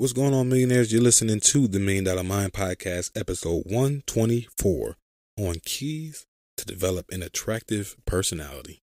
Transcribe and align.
What's 0.00 0.14
going 0.14 0.32
on, 0.32 0.48
millionaires? 0.48 0.90
You're 0.90 1.02
listening 1.02 1.40
to 1.40 1.68
the 1.68 1.78
Million 1.78 2.04
Dollar 2.04 2.24
Mind 2.24 2.54
Podcast, 2.54 3.10
episode 3.14 3.64
124 3.66 4.96
on 5.36 5.56
keys 5.66 6.24
to 6.56 6.64
develop 6.64 7.04
an 7.10 7.22
attractive 7.22 7.96
personality. 8.06 8.80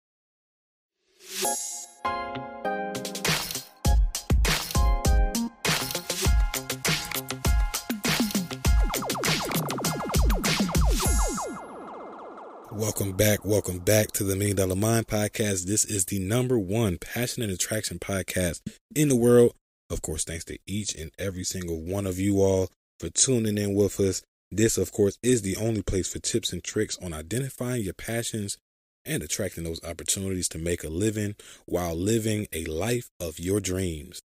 Welcome 12.71 13.11
back. 13.11 13.45
Welcome 13.45 13.77
back 13.77 14.07
to 14.13 14.23
the 14.23 14.35
Million 14.35 14.57
Dollar 14.57 14.75
Mind 14.75 15.05
Podcast. 15.05 15.65
This 15.65 15.85
is 15.85 16.05
the 16.05 16.17
number 16.17 16.57
one 16.57 16.97
passion 16.97 17.43
and 17.43 17.51
attraction 17.51 17.99
podcast 17.99 18.61
in 18.95 19.09
the 19.09 19.15
world. 19.15 19.53
Of 19.89 20.01
course, 20.01 20.23
thanks 20.23 20.45
to 20.45 20.57
each 20.65 20.95
and 20.95 21.11
every 21.19 21.43
single 21.43 21.81
one 21.81 22.07
of 22.07 22.19
you 22.19 22.41
all 22.41 22.69
for 22.99 23.09
tuning 23.09 23.57
in 23.57 23.75
with 23.75 23.99
us. 23.99 24.21
This, 24.51 24.77
of 24.77 24.91
course, 24.91 25.17
is 25.23 25.41
the 25.41 25.55
only 25.57 25.81
place 25.81 26.07
for 26.11 26.19
tips 26.19 26.53
and 26.53 26.63
tricks 26.63 26.97
on 27.01 27.13
identifying 27.13 27.83
your 27.83 27.93
passions 27.93 28.57
and 29.05 29.21
attracting 29.23 29.63
those 29.63 29.83
opportunities 29.83 30.47
to 30.49 30.57
make 30.57 30.83
a 30.83 30.89
living 30.89 31.35
while 31.65 31.95
living 31.95 32.47
a 32.53 32.65
life 32.65 33.09
of 33.19 33.39
your 33.39 33.59
dreams. 33.59 34.21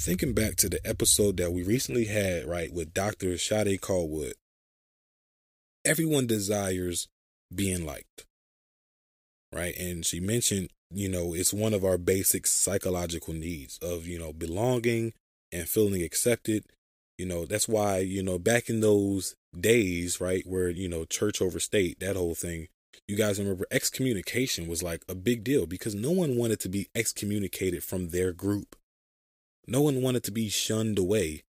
Thinking 0.00 0.34
back 0.34 0.56
to 0.56 0.68
the 0.68 0.86
episode 0.86 1.36
that 1.38 1.52
we 1.52 1.62
recently 1.62 2.04
had, 2.04 2.46
right, 2.46 2.72
with 2.72 2.92
Dr. 2.92 3.38
Sade 3.38 3.80
Callwood, 3.80 4.34
everyone 5.84 6.26
desires 6.26 7.08
being 7.54 7.86
liked, 7.86 8.26
right? 9.54 9.76
And 9.76 10.04
she 10.04 10.20
mentioned 10.20 10.70
you 10.94 11.08
know, 11.08 11.34
it's 11.34 11.52
one 11.52 11.74
of 11.74 11.84
our 11.84 11.98
basic 11.98 12.46
psychological 12.46 13.34
needs 13.34 13.78
of, 13.78 14.06
you 14.06 14.18
know, 14.18 14.32
belonging 14.32 15.12
and 15.52 15.68
feeling 15.68 16.02
accepted. 16.02 16.64
You 17.18 17.26
know, 17.26 17.44
that's 17.44 17.68
why, 17.68 17.98
you 17.98 18.22
know, 18.22 18.38
back 18.38 18.68
in 18.68 18.80
those 18.80 19.34
days, 19.58 20.20
right, 20.20 20.44
where, 20.46 20.68
you 20.68 20.88
know, 20.88 21.04
church 21.04 21.42
over 21.42 21.58
state, 21.58 21.98
that 22.00 22.16
whole 22.16 22.34
thing, 22.34 22.68
you 23.08 23.16
guys 23.16 23.40
remember 23.40 23.66
excommunication 23.70 24.68
was 24.68 24.82
like 24.82 25.04
a 25.08 25.14
big 25.16 25.42
deal 25.42 25.66
because 25.66 25.94
no 25.96 26.12
one 26.12 26.36
wanted 26.36 26.60
to 26.60 26.68
be 26.68 26.88
excommunicated 26.94 27.82
from 27.82 28.10
their 28.10 28.32
group. 28.32 28.76
No 29.66 29.82
one 29.82 30.00
wanted 30.00 30.22
to 30.24 30.30
be 30.30 30.48
shunned 30.48 30.98
away. 30.98 31.42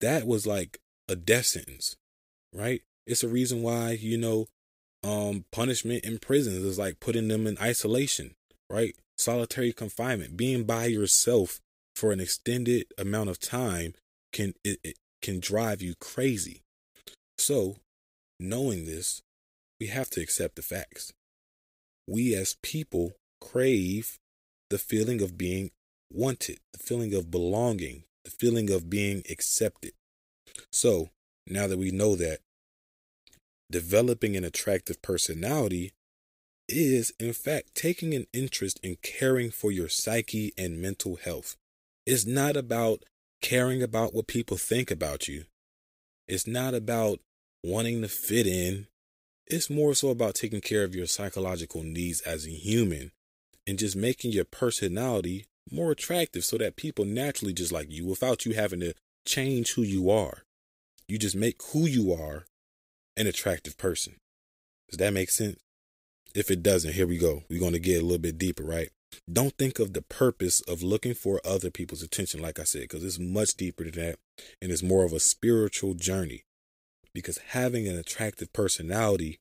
That 0.00 0.26
was 0.26 0.46
like 0.46 0.78
a 1.08 1.14
death 1.14 1.46
sentence, 1.46 1.96
right? 2.52 2.82
It's 3.06 3.22
a 3.22 3.28
reason 3.28 3.62
why, 3.62 3.92
you 3.92 4.18
know, 4.18 4.46
um 5.04 5.44
punishment 5.52 6.04
in 6.04 6.18
prisons 6.18 6.64
is 6.64 6.78
like 6.78 7.00
putting 7.00 7.28
them 7.28 7.46
in 7.46 7.58
isolation, 7.60 8.34
right? 8.70 8.94
Solitary 9.18 9.72
confinement, 9.72 10.36
being 10.36 10.64
by 10.64 10.86
yourself 10.86 11.60
for 11.94 12.12
an 12.12 12.20
extended 12.20 12.86
amount 12.98 13.30
of 13.30 13.38
time 13.38 13.94
can 14.32 14.54
it, 14.64 14.78
it 14.82 14.96
can 15.20 15.40
drive 15.40 15.82
you 15.82 15.94
crazy. 16.00 16.62
So, 17.38 17.76
knowing 18.40 18.86
this, 18.86 19.22
we 19.80 19.88
have 19.88 20.10
to 20.10 20.20
accept 20.20 20.56
the 20.56 20.62
facts. 20.62 21.12
We 22.06 22.34
as 22.34 22.56
people 22.62 23.12
crave 23.40 24.18
the 24.70 24.78
feeling 24.78 25.20
of 25.20 25.36
being 25.36 25.70
wanted, 26.12 26.58
the 26.72 26.78
feeling 26.78 27.14
of 27.14 27.30
belonging, 27.30 28.04
the 28.24 28.30
feeling 28.30 28.70
of 28.70 28.90
being 28.90 29.22
accepted. 29.30 29.92
So, 30.72 31.10
now 31.46 31.66
that 31.66 31.78
we 31.78 31.90
know 31.90 32.16
that, 32.16 32.40
developing 33.72 34.36
an 34.36 34.44
attractive 34.44 35.02
personality 35.02 35.92
is, 36.68 37.12
in 37.18 37.32
fact, 37.32 37.74
taking 37.74 38.14
an 38.14 38.26
interest 38.32 38.78
in 38.82 38.96
caring 39.02 39.50
for 39.50 39.72
your 39.72 39.88
psyche 39.88 40.52
and 40.56 40.80
mental 40.80 41.16
health. 41.16 41.56
It's 42.06 42.24
not 42.24 42.56
about 42.56 43.04
caring 43.40 43.82
about 43.82 44.14
what 44.14 44.28
people 44.28 44.56
think 44.56 44.90
about 44.90 45.26
you. 45.26 45.44
It's 46.28 46.46
not 46.46 46.74
about 46.74 47.18
wanting 47.64 48.02
to 48.02 48.08
fit 48.08 48.46
in. 48.46 48.86
It's 49.46 49.68
more 49.68 49.94
so 49.94 50.10
about 50.10 50.36
taking 50.36 50.60
care 50.60 50.84
of 50.84 50.94
your 50.94 51.06
psychological 51.06 51.82
needs 51.82 52.20
as 52.20 52.46
a 52.46 52.50
human 52.50 53.10
and 53.66 53.78
just 53.78 53.96
making 53.96 54.32
your 54.32 54.44
personality 54.44 55.46
more 55.70 55.90
attractive 55.90 56.44
so 56.44 56.58
that 56.58 56.76
people 56.76 57.04
naturally 57.04 57.52
just 57.52 57.72
like 57.72 57.90
you 57.90 58.06
without 58.06 58.44
you 58.44 58.54
having 58.54 58.80
to 58.80 58.94
change 59.26 59.72
who 59.74 59.82
you 59.82 60.10
are. 60.10 60.42
You 61.08 61.18
just 61.18 61.36
make 61.36 61.60
who 61.72 61.86
you 61.86 62.12
are 62.12 62.46
an 63.16 63.26
attractive 63.26 63.76
person. 63.76 64.16
Does 64.88 64.98
that 64.98 65.12
make 65.12 65.30
sense? 65.30 65.58
If 66.34 66.50
it 66.50 66.62
doesn't, 66.62 66.94
here 66.94 67.06
we 67.06 67.18
go. 67.18 67.42
We're 67.50 67.60
going 67.60 67.72
to 67.72 67.78
get 67.78 68.00
a 68.00 68.04
little 68.04 68.18
bit 68.18 68.38
deeper, 68.38 68.62
right? 68.62 68.90
Don't 69.30 69.56
think 69.58 69.78
of 69.78 69.92
the 69.92 70.02
purpose 70.02 70.60
of 70.62 70.82
looking 70.82 71.14
for 71.14 71.40
other 71.44 71.70
people's 71.70 72.02
attention, 72.02 72.40
like 72.40 72.58
I 72.58 72.64
said, 72.64 72.82
because 72.82 73.04
it's 73.04 73.18
much 73.18 73.54
deeper 73.54 73.84
than 73.84 74.02
that. 74.02 74.18
And 74.60 74.72
it's 74.72 74.82
more 74.82 75.04
of 75.04 75.12
a 75.12 75.20
spiritual 75.20 75.94
journey. 75.94 76.44
Because 77.14 77.38
having 77.48 77.86
an 77.86 77.98
attractive 77.98 78.52
personality, 78.54 79.38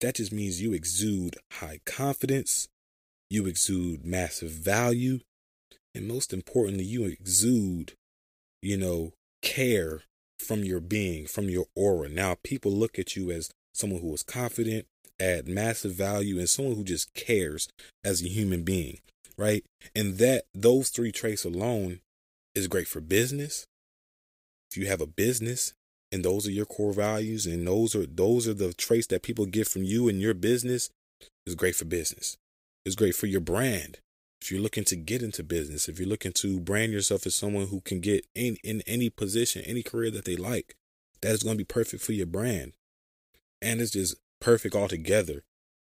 that 0.00 0.16
just 0.16 0.32
means 0.32 0.62
you 0.62 0.72
exude 0.72 1.36
high 1.54 1.80
confidence, 1.84 2.68
you 3.28 3.46
exude 3.46 4.04
massive 4.04 4.50
value, 4.50 5.20
and 5.94 6.06
most 6.06 6.32
importantly, 6.32 6.84
you 6.84 7.04
exude, 7.04 7.94
you 8.62 8.76
know, 8.76 9.12
care 9.42 10.02
from 10.40 10.64
your 10.64 10.80
being, 10.80 11.26
from 11.26 11.48
your 11.48 11.66
aura. 11.74 12.08
Now, 12.08 12.36
people 12.42 12.72
look 12.72 12.98
at 12.98 13.14
you 13.16 13.30
as 13.30 13.50
someone 13.74 14.00
who 14.00 14.12
is 14.14 14.22
confident, 14.22 14.86
add 15.20 15.46
massive 15.46 15.92
value, 15.92 16.38
and 16.38 16.48
someone 16.48 16.74
who 16.74 16.84
just 16.84 17.12
cares 17.14 17.68
as 18.04 18.22
a 18.22 18.28
human 18.28 18.62
being, 18.62 18.98
right? 19.36 19.64
And 19.94 20.18
that 20.18 20.44
those 20.54 20.88
three 20.88 21.12
traits 21.12 21.44
alone 21.44 22.00
is 22.54 22.68
great 22.68 22.88
for 22.88 23.00
business. 23.00 23.66
If 24.70 24.76
you 24.76 24.86
have 24.86 25.00
a 25.00 25.06
business 25.06 25.72
and 26.12 26.24
those 26.24 26.46
are 26.46 26.52
your 26.52 26.66
core 26.66 26.92
values 26.92 27.46
and 27.46 27.66
those 27.66 27.94
are 27.94 28.06
those 28.06 28.48
are 28.48 28.54
the 28.54 28.72
traits 28.72 29.06
that 29.08 29.22
people 29.22 29.46
get 29.46 29.68
from 29.68 29.82
you 29.82 30.08
and 30.08 30.20
your 30.20 30.34
business, 30.34 30.90
is 31.46 31.54
great 31.54 31.76
for 31.76 31.84
business. 31.84 32.36
It's 32.84 32.94
great 32.94 33.14
for 33.14 33.26
your 33.26 33.40
brand 33.40 33.98
if 34.40 34.50
you're 34.50 34.60
looking 34.60 34.84
to 34.84 34.96
get 34.96 35.22
into 35.22 35.42
business, 35.42 35.88
if 35.88 35.98
you're 35.98 36.08
looking 36.08 36.32
to 36.32 36.60
brand 36.60 36.92
yourself 36.92 37.26
as 37.26 37.34
someone 37.34 37.66
who 37.66 37.80
can 37.80 38.00
get 38.00 38.26
in, 38.34 38.56
in 38.64 38.82
any 38.86 39.10
position, 39.10 39.62
any 39.66 39.82
career 39.82 40.10
that 40.10 40.24
they 40.24 40.36
like, 40.36 40.76
that 41.20 41.32
is 41.32 41.42
going 41.42 41.56
to 41.56 41.64
be 41.64 41.64
perfect 41.64 42.02
for 42.02 42.12
your 42.12 42.26
brand. 42.26 42.72
And 43.60 43.80
it's 43.80 43.90
just 43.90 44.16
perfect 44.40 44.74
altogether 44.74 45.42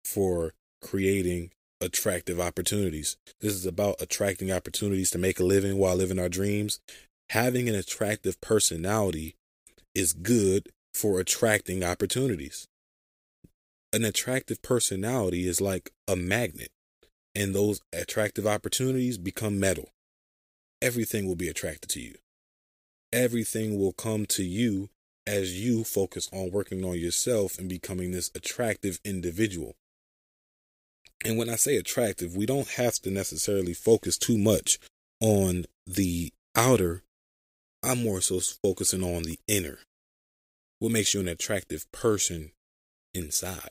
for 0.05 0.55
creating 0.83 1.53
attractive 1.81 2.41
opportunities. 2.41 3.17
This 3.41 3.55
is 3.55 3.65
about 3.65 4.01
attracting 4.01 4.51
opportunities 4.51 5.11
to 5.11 5.19
make 5.19 5.39
a 5.39 5.45
living 5.45 5.77
while 5.77 5.97
living 5.97 6.19
our 6.19 6.29
dreams. 6.29 6.81
Having 7.31 7.69
an 7.69 7.77
attractive 7.77 8.41
personality 8.41 9.37
is 9.95 10.13
good 10.13 10.71
for 10.93 11.21
attracting 11.21 11.85
opportunities. 11.85 12.67
An 13.93 14.05
attractive 14.05 14.61
personality 14.63 15.47
is 15.47 15.61
like 15.61 15.93
a 16.09 16.17
magnet 16.17 16.71
and 17.35 17.55
those 17.55 17.81
attractive 17.93 18.47
opportunities 18.47 19.19
become 19.19 19.61
metal, 19.61 19.91
everything 20.83 21.27
will 21.27 21.37
be 21.37 21.49
attracted 21.49 21.91
to 21.91 22.01
you. 22.01 22.15
Everything 23.13 23.79
will 23.79 23.93
come 23.93 24.27
to 24.27 24.45
you 24.45 24.89
as 25.27 25.61
you 25.61 25.85
focus 25.85 26.29
on 26.33 26.51
working 26.51 26.85
on 26.85 26.99
yourself 26.99 27.59
and 27.59 27.69
becoming 27.69 28.11
this 28.11 28.31
attractive 28.35 29.01
individual. 29.05 29.77
And 31.25 31.37
when 31.37 31.51
I 31.51 31.57
say 31.57 31.77
attractive, 31.77 32.35
we 32.35 32.47
don't 32.47 32.69
have 32.71 32.95
to 33.01 33.11
necessarily 33.11 33.75
focus 33.75 34.17
too 34.17 34.39
much 34.39 34.79
on 35.21 35.67
the 35.87 36.33
outer. 36.57 37.03
I'm 37.83 38.03
more 38.03 38.21
so 38.21 38.41
focusing 38.41 39.03
on 39.03 39.25
the 39.25 39.39
inner. 39.47 39.79
What 40.79 40.93
makes 40.93 41.13
you 41.13 41.21
an 41.21 41.29
attractive 41.29 41.91
person 41.93 42.53
inside? 43.13 43.69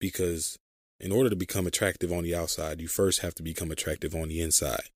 Because 0.00 0.58
in 1.02 1.10
order 1.10 1.28
to 1.28 1.36
become 1.36 1.66
attractive 1.66 2.12
on 2.12 2.22
the 2.22 2.34
outside, 2.34 2.80
you 2.80 2.86
first 2.86 3.20
have 3.20 3.34
to 3.34 3.42
become 3.42 3.72
attractive 3.72 4.14
on 4.14 4.28
the 4.28 4.40
inside. 4.40 4.88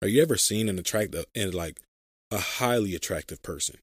Are 0.00 0.08
you 0.08 0.22
ever 0.22 0.36
seen 0.36 0.68
an 0.68 0.78
attractive 0.78 1.24
and 1.34 1.52
like 1.52 1.80
a 2.30 2.38
highly 2.38 2.94
attractive 2.94 3.42
person? 3.42 3.78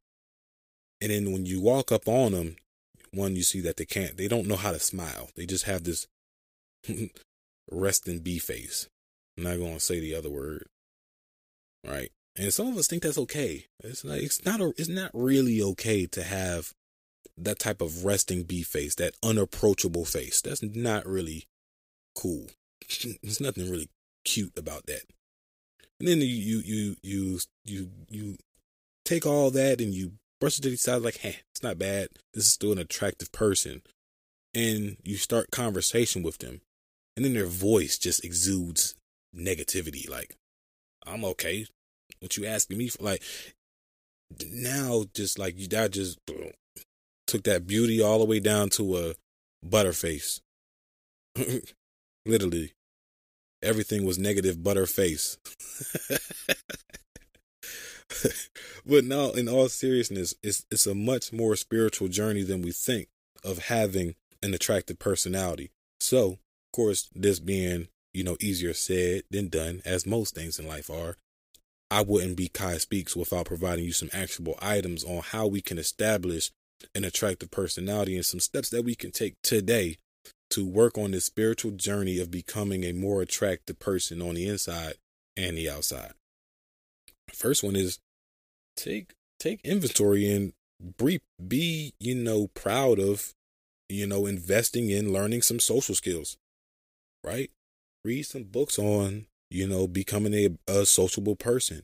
And 1.01 1.11
then 1.11 1.33
when 1.33 1.45
you 1.45 1.61
walk 1.61 1.91
up 1.91 2.07
on 2.07 2.31
them, 2.31 2.55
one 3.11 3.35
you 3.35 3.43
see 3.43 3.59
that 3.61 3.75
they 3.75 3.85
can't, 3.85 4.15
they 4.15 4.29
don't 4.29 4.47
know 4.47 4.55
how 4.55 4.71
to 4.71 4.79
smile. 4.79 5.29
They 5.35 5.45
just 5.45 5.65
have 5.65 5.83
this 5.83 6.07
resting 7.71 8.19
bee 8.19 8.39
face. 8.39 8.87
I'm 9.37 9.43
not 9.43 9.57
going 9.57 9.73
to 9.73 9.79
say 9.81 9.99
the 9.99 10.15
other 10.15 10.29
word. 10.29 10.67
Right? 11.85 12.11
And 12.37 12.53
some 12.53 12.67
of 12.67 12.77
us 12.77 12.87
think 12.87 13.03
that's 13.03 13.17
okay. 13.17 13.65
It's 13.83 14.05
not, 14.05 14.17
it's 14.17 14.45
not, 14.45 14.61
a, 14.61 14.71
it's 14.77 14.89
not 14.89 15.11
really 15.13 15.61
okay 15.61 16.05
to 16.07 16.23
have 16.23 16.73
that 17.37 17.59
type 17.59 17.81
of 17.81 18.05
resting 18.05 18.43
bee 18.43 18.63
face, 18.63 18.95
that 18.95 19.15
unapproachable 19.23 20.05
face. 20.05 20.41
That's 20.41 20.63
not 20.63 21.05
really 21.05 21.47
cool. 22.15 22.47
There's 23.21 23.41
nothing 23.41 23.69
really 23.69 23.89
cute 24.23 24.57
about 24.57 24.85
that. 24.87 25.03
And 25.99 26.09
then 26.09 26.19
you 26.19 26.27
you 26.27 26.61
you 26.65 26.95
you 27.03 27.39
you 27.63 27.89
you 28.09 28.37
take 29.05 29.25
all 29.25 29.51
that 29.51 29.79
and 29.79 29.93
you 29.93 30.13
brush 30.41 30.59
it 30.59 30.63
to 30.63 30.69
the 30.69 30.77
side 30.77 31.01
like, 31.01 31.17
hey, 31.17 31.37
it's 31.51 31.63
not 31.63 31.79
bad. 31.79 32.09
This 32.33 32.45
is 32.45 32.51
still 32.51 32.71
an 32.71 32.77
attractive 32.77 33.31
person. 33.31 33.81
And 34.53 34.97
you 35.03 35.17
start 35.17 35.51
conversation 35.51 36.23
with 36.23 36.39
them. 36.39 36.61
And 37.15 37.23
then 37.23 37.33
their 37.33 37.45
voice 37.45 37.97
just 37.97 38.23
exudes 38.25 38.95
negativity. 39.35 40.09
Like, 40.09 40.35
I'm 41.05 41.23
okay. 41.25 41.67
What 42.19 42.35
you 42.37 42.45
asking 42.45 42.77
me 42.77 42.89
for? 42.89 43.03
Like 43.03 43.23
now, 44.45 45.05
just 45.13 45.37
like 45.39 45.57
you, 45.57 45.67
that 45.69 45.91
just 45.91 46.19
took 47.27 47.43
that 47.43 47.67
beauty 47.67 48.01
all 48.01 48.19
the 48.19 48.25
way 48.25 48.39
down 48.39 48.69
to 48.69 48.97
a 48.97 49.13
butterface. 49.65 50.41
Literally, 52.25 52.73
everything 53.61 54.05
was 54.05 54.17
negative 54.17 54.57
butterface. 54.57 55.37
but 58.85 59.03
now, 59.03 59.31
in 59.31 59.49
all 59.49 59.69
seriousness, 59.69 60.35
it's 60.43 60.65
it's 60.71 60.87
a 60.87 60.95
much 60.95 61.33
more 61.33 61.55
spiritual 61.55 62.07
journey 62.07 62.43
than 62.43 62.61
we 62.61 62.71
think 62.71 63.07
of 63.43 63.65
having 63.65 64.15
an 64.41 64.53
attractive 64.53 64.99
personality. 64.99 65.71
So, 65.99 66.31
of 66.31 66.71
course, 66.73 67.09
this 67.13 67.39
being 67.39 67.87
you 68.13 68.23
know 68.23 68.37
easier 68.39 68.73
said 68.73 69.23
than 69.29 69.49
done, 69.49 69.81
as 69.85 70.05
most 70.05 70.35
things 70.35 70.59
in 70.59 70.67
life 70.67 70.89
are. 70.89 71.17
I 71.91 72.01
wouldn't 72.01 72.35
be 72.35 72.47
Kai 72.47 72.77
Speaks 72.79 73.15
without 73.15 73.45
providing 73.45 73.85
you 73.85 73.91
some 73.91 74.09
actionable 74.11 74.57
items 74.59 75.03
on 75.03 75.21
how 75.21 75.45
we 75.45 75.61
can 75.61 75.77
establish 75.77 76.51
an 76.93 77.03
attractive 77.03 77.51
personality 77.51 78.15
and 78.15 78.25
some 78.25 78.39
steps 78.39 78.69
that 78.69 78.83
we 78.83 78.95
can 78.95 79.11
take 79.11 79.35
today 79.41 79.97
to 80.49 80.65
work 80.65 80.97
on 80.97 81.11
this 81.11 81.25
spiritual 81.25 81.71
journey 81.71 82.19
of 82.19 82.31
becoming 82.31 82.83
a 82.83 82.93
more 82.93 83.21
attractive 83.21 83.79
person 83.79 84.21
on 84.21 84.35
the 84.35 84.47
inside 84.47 84.95
and 85.35 85.57
the 85.57 85.69
outside. 85.69 86.13
First 87.33 87.63
one 87.63 87.75
is 87.75 87.99
take 88.77 89.13
take 89.39 89.59
inventory 89.63 90.31
and 90.31 90.53
be, 90.97 91.19
be 91.45 91.93
you 91.99 92.15
know 92.15 92.47
proud 92.53 92.99
of 92.99 93.33
you 93.89 94.07
know 94.07 94.25
investing 94.25 94.89
in 94.89 95.13
learning 95.13 95.41
some 95.41 95.59
social 95.59 95.95
skills. 95.95 96.37
Right? 97.23 97.49
Read 98.03 98.23
some 98.23 98.43
books 98.43 98.77
on, 98.77 99.25
you 99.49 99.67
know, 99.67 99.87
becoming 99.87 100.33
a, 100.35 100.49
a 100.71 100.85
sociable 100.85 101.35
person. 101.35 101.81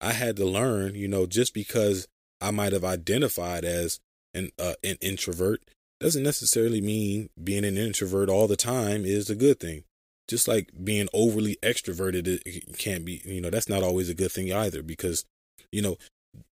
I 0.00 0.12
had 0.12 0.36
to 0.36 0.44
learn, 0.44 0.94
you 0.94 1.08
know, 1.08 1.26
just 1.26 1.52
because 1.52 2.06
I 2.40 2.52
might 2.52 2.72
have 2.72 2.84
identified 2.84 3.64
as 3.64 3.98
an 4.36 4.50
uh, 4.58 4.74
an 4.84 4.96
introvert 5.00 5.62
doesn't 5.98 6.22
necessarily 6.22 6.80
mean 6.80 7.30
being 7.42 7.64
an 7.64 7.78
introvert 7.78 8.28
all 8.28 8.46
the 8.46 8.56
time 8.56 9.04
is 9.04 9.30
a 9.30 9.34
good 9.34 9.58
thing. 9.58 9.84
Just 10.28 10.46
like 10.46 10.70
being 10.84 11.08
overly 11.14 11.56
extroverted 11.62 12.26
it 12.44 12.78
can't 12.78 13.04
be, 13.04 13.22
you 13.24 13.40
know, 13.40 13.50
that's 13.50 13.68
not 13.68 13.82
always 13.82 14.10
a 14.10 14.14
good 14.14 14.32
thing 14.32 14.52
either 14.52 14.82
because, 14.82 15.24
you 15.72 15.80
know, 15.80 15.96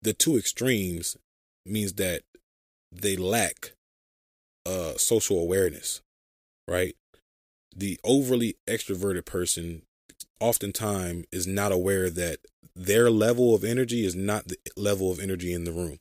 the 0.00 0.12
two 0.12 0.36
extremes 0.38 1.16
means 1.66 1.94
that 1.94 2.22
they 2.90 3.16
lack 3.16 3.72
uh 4.64 4.96
social 4.96 5.38
awareness, 5.40 6.00
right? 6.66 6.96
The 7.76 7.98
overly 8.04 8.56
extroverted 8.66 9.24
person 9.24 9.82
oftentimes 10.40 11.26
is 11.32 11.46
not 11.46 11.72
aware 11.72 12.08
that 12.10 12.38
their 12.76 13.10
level 13.10 13.54
of 13.54 13.64
energy 13.64 14.04
is 14.04 14.14
not 14.14 14.48
the 14.48 14.56
level 14.76 15.10
of 15.10 15.20
energy 15.20 15.52
in 15.52 15.64
the 15.64 15.72
room. 15.72 15.98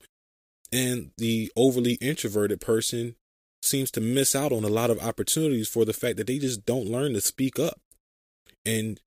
And 0.73 1.11
the 1.19 1.51
overly 1.55 1.93
introverted 2.01 2.59
person 2.59 3.15
seems 3.61 3.91
to 3.91 4.01
miss 4.01 4.35
out 4.35 4.51
on 4.51 4.63
a 4.63 4.69
lot 4.69 4.89
of 4.89 5.01
opportunities 5.01 5.67
for 5.67 5.85
the 5.85 5.93
fact 5.93 6.17
that 6.17 6.25
they 6.25 6.39
just 6.39 6.65
don't 6.65 6.89
learn 6.89 7.13
to 7.13 7.21
speak 7.21 7.59
up 7.59 7.79
and 8.65 8.99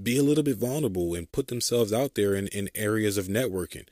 be 0.00 0.16
a 0.16 0.22
little 0.22 0.44
bit 0.44 0.56
vulnerable 0.56 1.16
and 1.16 1.32
put 1.32 1.48
themselves 1.48 1.92
out 1.92 2.14
there 2.14 2.34
in, 2.36 2.46
in 2.48 2.70
areas 2.76 3.18
of 3.18 3.26
networking. 3.26 3.88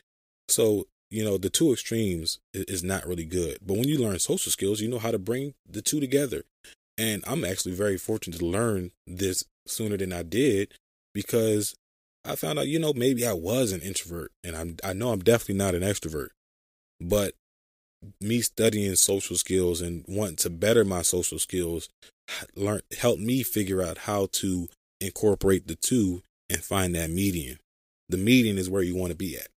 So, 0.48 0.86
you 1.10 1.24
know, 1.24 1.38
the 1.38 1.50
two 1.50 1.72
extremes 1.72 2.38
is 2.54 2.84
not 2.84 3.04
really 3.04 3.24
good. 3.24 3.58
But 3.66 3.78
when 3.78 3.88
you 3.88 3.98
learn 3.98 4.20
social 4.20 4.52
skills, 4.52 4.80
you 4.80 4.88
know 4.88 5.00
how 5.00 5.10
to 5.10 5.18
bring 5.18 5.54
the 5.68 5.82
two 5.82 5.98
together. 5.98 6.44
And 6.96 7.24
I'm 7.26 7.44
actually 7.44 7.74
very 7.74 7.98
fortunate 7.98 8.38
to 8.38 8.46
learn 8.46 8.92
this 9.06 9.42
sooner 9.66 9.96
than 9.96 10.12
I 10.12 10.22
did 10.22 10.72
because 11.12 11.74
I 12.24 12.36
found 12.36 12.60
out, 12.60 12.68
you 12.68 12.78
know, 12.78 12.92
maybe 12.94 13.26
I 13.26 13.32
was 13.32 13.72
an 13.72 13.80
introvert 13.80 14.30
and 14.44 14.54
I'm 14.54 14.76
I 14.84 14.92
know 14.92 15.10
I'm 15.10 15.20
definitely 15.20 15.56
not 15.56 15.74
an 15.74 15.82
extrovert. 15.82 16.28
But 17.00 17.34
me 18.20 18.40
studying 18.40 18.94
social 18.96 19.36
skills 19.36 19.80
and 19.80 20.04
wanting 20.06 20.36
to 20.36 20.50
better 20.50 20.84
my 20.84 21.02
social 21.02 21.38
skills 21.38 21.88
learn 22.54 22.80
helped 22.98 23.20
me 23.20 23.42
figure 23.42 23.82
out 23.82 23.98
how 23.98 24.28
to 24.32 24.68
incorporate 25.00 25.66
the 25.66 25.74
two 25.74 26.22
and 26.50 26.62
find 26.62 26.94
that 26.94 27.10
median. 27.10 27.58
The 28.08 28.16
median 28.16 28.58
is 28.58 28.70
where 28.70 28.82
you 28.82 28.96
want 28.96 29.10
to 29.10 29.16
be 29.16 29.36
at. 29.36 29.48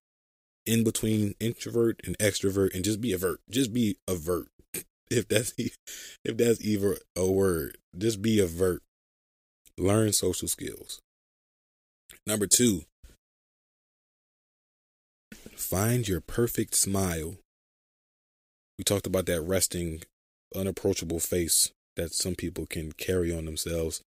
In 0.65 0.83
between 0.83 1.35
introvert 1.39 2.01
and 2.05 2.17
extrovert 2.19 2.75
and 2.75 2.83
just 2.83 3.01
be 3.01 3.13
avert. 3.13 3.39
Just 3.49 3.73
be 3.73 3.97
avert. 4.07 4.47
If 5.11 5.27
that's 5.27 5.53
if 5.57 6.38
that's 6.38 6.63
even 6.63 6.95
a 7.17 7.29
word. 7.29 7.77
Just 7.97 8.21
be 8.21 8.39
avert. 8.39 8.81
Learn 9.77 10.13
social 10.13 10.47
skills. 10.47 11.01
Number 12.25 12.47
2. 12.47 12.83
Find 15.62 16.08
your 16.08 16.22
perfect 16.22 16.75
smile 16.75 17.38
we 18.81 18.84
talked 18.84 19.06
about 19.06 19.28
that 19.28 19.42
resting, 19.42 20.02
unapproachable 20.56 21.19
face 21.19 21.72
that 21.98 22.16
some 22.16 22.34
people 22.34 22.66
can 22.66 22.94
carry 22.94 23.31
on 23.31 23.46
themselves. 23.46 24.02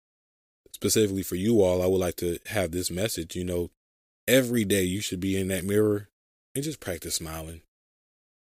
Specifically 0.71 1.23
for 1.23 1.35
you 1.35 1.61
all, 1.61 1.83
I 1.83 1.87
would 1.87 1.99
like 1.99 2.15
to 2.17 2.39
have 2.45 2.71
this 2.71 2.89
message. 2.89 3.35
You 3.35 3.43
know, 3.43 3.71
every 4.29 4.63
day 4.63 4.83
you 4.83 5.01
should 5.01 5.19
be 5.19 5.37
in 5.37 5.49
that 5.49 5.65
mirror 5.65 6.07
and 6.55 6.63
just 6.63 6.79
practice 6.79 7.15
smiling. 7.15 7.63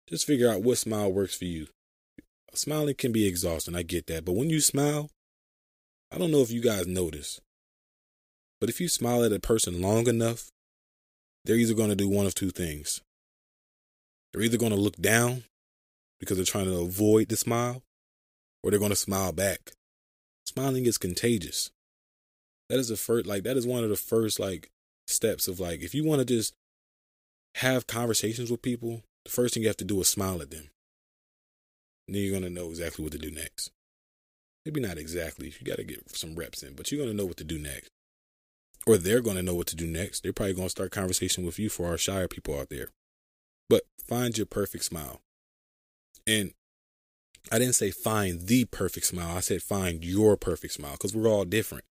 Just 0.10 0.28
figure 0.28 0.52
out 0.52 0.64
what 0.64 0.80
smile 0.80 1.10
works 1.10 1.38
for 1.38 1.46
you. 1.46 1.68
Smiling 2.54 2.96
can 2.96 3.14
be 3.14 3.26
exhausting, 3.26 3.74
I 3.74 3.84
get 3.84 4.08
that. 4.08 4.26
But 4.26 4.36
when 4.36 4.50
you 4.50 4.60
smile, 4.60 5.10
I 6.12 6.18
don't 6.18 6.32
know 6.32 6.42
if 6.42 6.52
you 6.52 6.62
guys 6.62 6.88
notice, 6.88 7.40
but 8.60 8.68
if 8.68 8.82
you 8.82 8.90
smile 8.90 9.24
at 9.24 9.32
a 9.32 9.40
person 9.40 9.82
long 9.82 10.08
enough, 10.08 10.50
they're 11.48 11.56
either 11.56 11.74
going 11.74 11.90
to 11.90 11.96
do 11.96 12.10
one 12.10 12.26
of 12.26 12.36
two 12.36 12.52
things. 12.52 13.02
They're 14.32 14.44
either 14.44 14.58
going 14.58 14.74
to 14.74 14.78
look 14.78 14.98
down 14.98 15.46
because 16.20 16.36
they're 16.36 16.46
trying 16.46 16.66
to 16.66 16.78
avoid 16.80 17.30
the 17.30 17.38
smile, 17.38 17.84
or 18.62 18.70
they're 18.70 18.80
going 18.80 18.92
to 18.92 18.98
smile 18.98 19.32
back. 19.32 19.72
Smiling 20.46 20.86
is 20.86 20.98
contagious. 20.98 21.72
That 22.70 22.80
is 22.80 22.90
the 22.90 22.98
first, 22.98 23.26
like, 23.26 23.44
that 23.44 23.56
is 23.56 23.66
one 23.66 23.84
of 23.84 23.90
the 23.90 23.96
first, 23.96 24.42
like, 24.42 24.70
steps 25.08 25.48
of, 25.48 25.60
like, 25.60 25.82
if 25.82 25.96
you 25.96 26.04
want 26.04 26.20
to 26.20 26.26
just 26.26 26.54
have 27.56 27.88
conversations 27.88 28.52
with 28.52 28.62
people, 28.62 29.04
the 29.24 29.32
first 29.32 29.54
thing 29.54 29.64
you 29.64 29.70
have 29.70 29.78
to 29.78 29.86
do 29.86 30.02
is 30.02 30.10
smile 30.10 30.42
at 30.42 30.52
them. 30.52 30.70
And 32.08 32.16
then 32.16 32.24
you're 32.24 32.38
going 32.38 32.44
to 32.44 32.50
know 32.50 32.70
exactly 32.70 33.04
what 33.04 33.14
to 33.14 33.18
do 33.18 33.32
next. 33.32 33.72
Maybe 34.66 34.82
not 34.82 34.98
exactly. 34.98 35.54
You 35.58 35.66
got 35.66 35.78
to 35.78 35.86
get 35.86 36.10
some 36.14 36.36
reps 36.36 36.62
in, 36.62 36.74
but 36.74 36.92
you're 36.92 37.00
going 37.00 37.12
to 37.12 37.16
know 37.16 37.26
what 37.26 37.38
to 37.38 37.46
do 37.46 37.58
next. 37.58 37.90
Or 38.88 38.98
they're 38.98 39.22
going 39.22 39.36
to 39.36 39.44
know 39.44 39.54
what 39.54 39.68
to 39.68 39.76
do 39.76 39.86
next. 39.86 40.24
They're 40.24 40.32
probably 40.32 40.54
going 40.54 40.68
to 40.68 40.72
start 40.72 40.92
conversation 40.92 41.46
with 41.46 41.60
you 41.60 41.70
for 41.70 41.88
our 41.88 41.98
shyer 41.98 42.30
people 42.30 42.58
out 42.58 42.70
there. 42.70 42.88
But 43.70 43.84
find 44.08 44.36
your 44.38 44.46
perfect 44.46 44.86
smile. 44.86 45.20
And 46.26 46.54
I 47.52 47.60
didn't 47.60 47.76
say 47.76 47.92
find 47.92 48.48
the 48.48 48.64
perfect 48.64 49.06
smile. 49.08 49.36
I 49.36 49.42
said 49.42 49.62
find 49.62 50.06
your 50.06 50.38
perfect 50.38 50.74
smile 50.74 50.94
because 50.94 51.14
we're 51.14 51.30
all 51.30 51.44
different. 51.44 51.84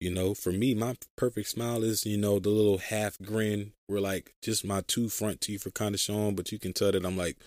You 0.00 0.14
know, 0.14 0.34
for 0.34 0.52
me, 0.52 0.74
my 0.74 0.94
perfect 1.16 1.48
smile 1.48 1.82
is, 1.82 2.06
you 2.06 2.16
know, 2.16 2.38
the 2.38 2.50
little 2.50 2.78
half 2.78 3.18
grin 3.18 3.72
where 3.88 4.00
like 4.00 4.34
just 4.40 4.64
my 4.64 4.82
two 4.86 5.08
front 5.08 5.40
teeth 5.40 5.66
are 5.66 5.72
kind 5.72 5.96
of 5.96 6.00
showing, 6.00 6.36
but 6.36 6.52
you 6.52 6.60
can 6.60 6.72
tell 6.72 6.92
that 6.92 7.04
I'm 7.04 7.16
like 7.16 7.38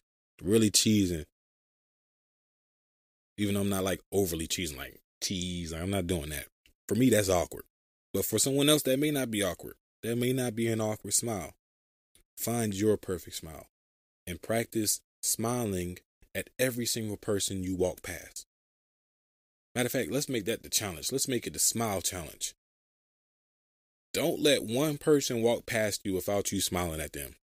really 0.44 0.70
cheesing. 0.70 1.24
Even 3.38 3.56
though 3.56 3.62
I'm 3.62 3.70
not 3.70 3.86
like 3.86 4.02
overly 4.12 4.48
cheesing, 4.48 4.78
like 4.78 5.00
tease. 5.22 5.72
I'm 5.72 5.90
not 5.90 6.08
doing 6.08 6.30
that. 6.32 6.48
For 6.90 6.96
me, 6.96 7.10
that's 7.10 7.30
awkward. 7.30 7.64
But 8.14 8.26
for 8.26 8.40
someone 8.40 8.70
else, 8.70 8.84
that 8.84 9.00
may 9.00 9.12
not 9.12 9.32
be 9.32 9.44
awkward. 9.44 9.76
That 10.04 10.18
may 10.18 10.34
not 10.34 10.56
be 10.56 10.68
an 10.68 10.82
awkward 10.82 11.14
smile. 11.14 11.54
Find 12.36 12.74
your 12.74 12.98
perfect 12.98 13.38
smile 13.38 13.68
and 14.26 14.42
practice 14.42 15.02
smiling 15.22 16.00
at 16.34 16.50
every 16.58 16.86
single 16.86 17.18
person 17.18 17.64
you 17.64 17.76
walk 17.76 18.02
past. 18.02 18.46
Matter 19.76 19.88
of 19.88 19.92
fact, 19.92 20.12
let's 20.12 20.30
make 20.30 20.46
that 20.46 20.64
the 20.64 20.70
challenge. 20.70 21.12
Let's 21.12 21.28
make 21.28 21.48
it 21.48 21.54
the 21.54 21.60
smile 21.60 22.02
challenge. 22.02 22.54
Don't 24.14 24.42
let 24.42 24.64
one 24.64 24.98
person 24.98 25.42
walk 25.42 25.66
past 25.66 26.02
you 26.04 26.14
without 26.14 26.52
you 26.52 26.60
smiling 26.60 27.00
at 27.00 27.14
them. 27.14 27.36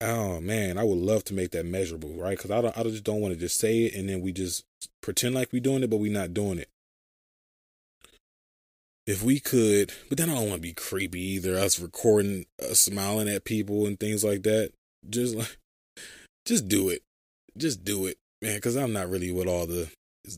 Oh 0.00 0.40
man, 0.40 0.78
I 0.78 0.84
would 0.84 0.98
love 0.98 1.24
to 1.24 1.34
make 1.34 1.50
that 1.52 1.66
measurable, 1.66 2.14
right? 2.14 2.36
Because 2.36 2.50
I 2.50 2.60
don't, 2.60 2.76
I 2.78 2.82
just 2.84 3.04
don't 3.04 3.20
want 3.20 3.34
to 3.34 3.40
just 3.40 3.58
say 3.58 3.84
it 3.84 3.94
and 3.94 4.08
then 4.08 4.20
we 4.20 4.32
just 4.32 4.64
pretend 5.00 5.34
like 5.34 5.52
we're 5.52 5.60
doing 5.60 5.82
it, 5.82 5.90
but 5.90 5.98
we're 5.98 6.12
not 6.12 6.34
doing 6.34 6.58
it 6.58 6.68
if 9.08 9.22
we 9.22 9.40
could, 9.40 9.90
but 10.10 10.18
then 10.18 10.28
I 10.28 10.34
don't 10.34 10.50
want 10.50 10.56
to 10.56 10.68
be 10.68 10.74
creepy 10.74 11.20
either. 11.20 11.56
Us 11.56 11.80
recording, 11.80 12.44
us 12.60 12.82
smiling 12.82 13.26
at 13.26 13.44
people 13.44 13.86
and 13.86 13.98
things 13.98 14.22
like 14.22 14.42
that. 14.42 14.72
Just 15.08 15.34
like, 15.34 15.56
just 16.44 16.68
do 16.68 16.90
it, 16.90 17.02
just 17.56 17.82
do 17.84 18.04
it, 18.04 18.18
man. 18.42 18.56
Because 18.56 18.76
I'm 18.76 18.92
not 18.92 19.08
really 19.08 19.32
with 19.32 19.48
all 19.48 19.66
the 19.66 19.88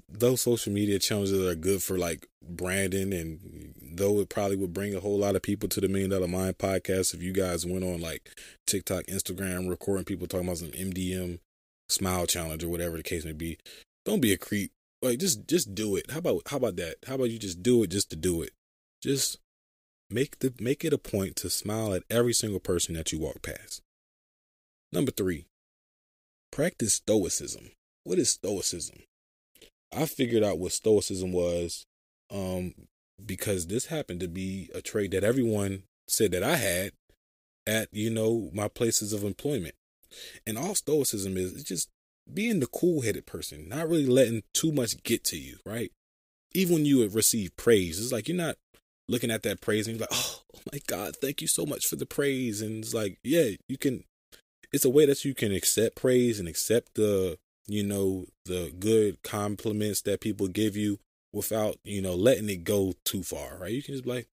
those 0.08 0.40
social 0.40 0.72
media 0.72 0.98
challenges 0.98 1.44
are 1.46 1.54
good 1.54 1.82
for 1.82 1.98
like 1.98 2.26
branding, 2.42 3.12
and 3.12 3.74
though 3.80 4.20
it 4.20 4.28
probably 4.28 4.56
would 4.56 4.72
bring 4.72 4.94
a 4.94 5.00
whole 5.00 5.18
lot 5.18 5.36
of 5.36 5.42
people 5.42 5.68
to 5.70 5.80
the 5.80 5.88
Million 5.88 6.10
Dollar 6.10 6.28
Mind 6.28 6.58
podcast 6.58 7.14
if 7.14 7.22
you 7.22 7.32
guys 7.32 7.66
went 7.66 7.84
on 7.84 8.00
like 8.00 8.30
TikTok, 8.66 9.06
Instagram, 9.06 9.68
recording 9.68 10.04
people 10.04 10.26
talking 10.26 10.46
about 10.46 10.58
some 10.58 10.70
MDM 10.70 11.38
smile 11.88 12.26
challenge 12.26 12.62
or 12.62 12.68
whatever 12.68 12.96
the 12.96 13.02
case 13.02 13.24
may 13.24 13.32
be. 13.32 13.58
Don't 14.04 14.20
be 14.20 14.32
a 14.32 14.38
creep. 14.38 14.72
Like 15.02 15.18
just 15.18 15.46
just 15.46 15.74
do 15.74 15.96
it. 15.96 16.10
How 16.10 16.18
about 16.18 16.42
how 16.46 16.58
about 16.58 16.76
that? 16.76 16.96
How 17.06 17.14
about 17.14 17.30
you 17.30 17.38
just 17.38 17.62
do 17.62 17.82
it 17.82 17.90
just 17.90 18.10
to 18.10 18.16
do 18.16 18.42
it? 18.42 18.52
Just 19.02 19.38
make 20.10 20.38
the 20.40 20.52
make 20.60 20.84
it 20.84 20.92
a 20.92 20.98
point 20.98 21.36
to 21.36 21.50
smile 21.50 21.94
at 21.94 22.02
every 22.10 22.32
single 22.32 22.60
person 22.60 22.94
that 22.94 23.12
you 23.12 23.18
walk 23.18 23.42
past. 23.42 23.80
Number 24.92 25.12
3. 25.12 25.46
Practice 26.50 26.94
stoicism. 26.94 27.70
What 28.04 28.18
is 28.18 28.30
stoicism? 28.30 29.02
I 29.92 30.06
figured 30.06 30.42
out 30.42 30.58
what 30.58 30.72
stoicism 30.72 31.32
was 31.32 31.86
um 32.30 32.74
because 33.24 33.66
this 33.66 33.86
happened 33.86 34.20
to 34.20 34.28
be 34.28 34.70
a 34.74 34.80
trait 34.80 35.10
that 35.10 35.24
everyone 35.24 35.82
said 36.08 36.30
that 36.32 36.42
I 36.42 36.56
had 36.56 36.92
at 37.66 37.88
you 37.92 38.10
know 38.10 38.50
my 38.52 38.68
places 38.68 39.12
of 39.12 39.24
employment. 39.24 39.74
And 40.46 40.58
all 40.58 40.74
stoicism 40.74 41.36
is 41.36 41.62
just 41.62 41.88
being 42.32 42.60
the 42.60 42.66
cool 42.66 43.02
headed 43.02 43.26
person, 43.26 43.68
not 43.68 43.88
really 43.88 44.06
letting 44.06 44.42
too 44.52 44.72
much 44.72 45.02
get 45.02 45.24
to 45.24 45.38
you, 45.38 45.58
right? 45.64 45.92
Even 46.52 46.74
when 46.76 46.84
you 46.84 47.08
receive 47.08 47.56
praise, 47.56 48.00
it's 48.00 48.12
like 48.12 48.28
you're 48.28 48.36
not 48.36 48.56
looking 49.08 49.30
at 49.30 49.42
that 49.42 49.60
praise 49.60 49.86
and 49.86 49.96
you're 49.96 50.06
like, 50.10 50.12
oh, 50.12 50.40
oh 50.54 50.60
my 50.72 50.80
God, 50.86 51.16
thank 51.16 51.40
you 51.40 51.46
so 51.46 51.64
much 51.64 51.86
for 51.86 51.96
the 51.96 52.06
praise. 52.06 52.60
And 52.60 52.84
it's 52.84 52.94
like, 52.94 53.18
yeah, 53.22 53.50
you 53.68 53.78
can, 53.78 54.04
it's 54.72 54.84
a 54.84 54.90
way 54.90 55.06
that 55.06 55.24
you 55.24 55.34
can 55.34 55.52
accept 55.52 55.96
praise 55.96 56.38
and 56.40 56.48
accept 56.48 56.94
the, 56.94 57.38
you 57.70 57.84
know, 57.84 58.26
the 58.46 58.72
good 58.78 59.22
compliments 59.22 60.02
that 60.02 60.20
people 60.20 60.48
give 60.48 60.76
you 60.76 60.98
without, 61.32 61.76
you 61.84 62.02
know, 62.02 62.14
letting 62.14 62.48
it 62.48 62.64
go 62.64 62.94
too 63.04 63.22
far, 63.22 63.56
right? 63.58 63.72
You 63.72 63.82
can 63.82 63.94
just 63.94 64.04
be 64.04 64.10
like, 64.10 64.28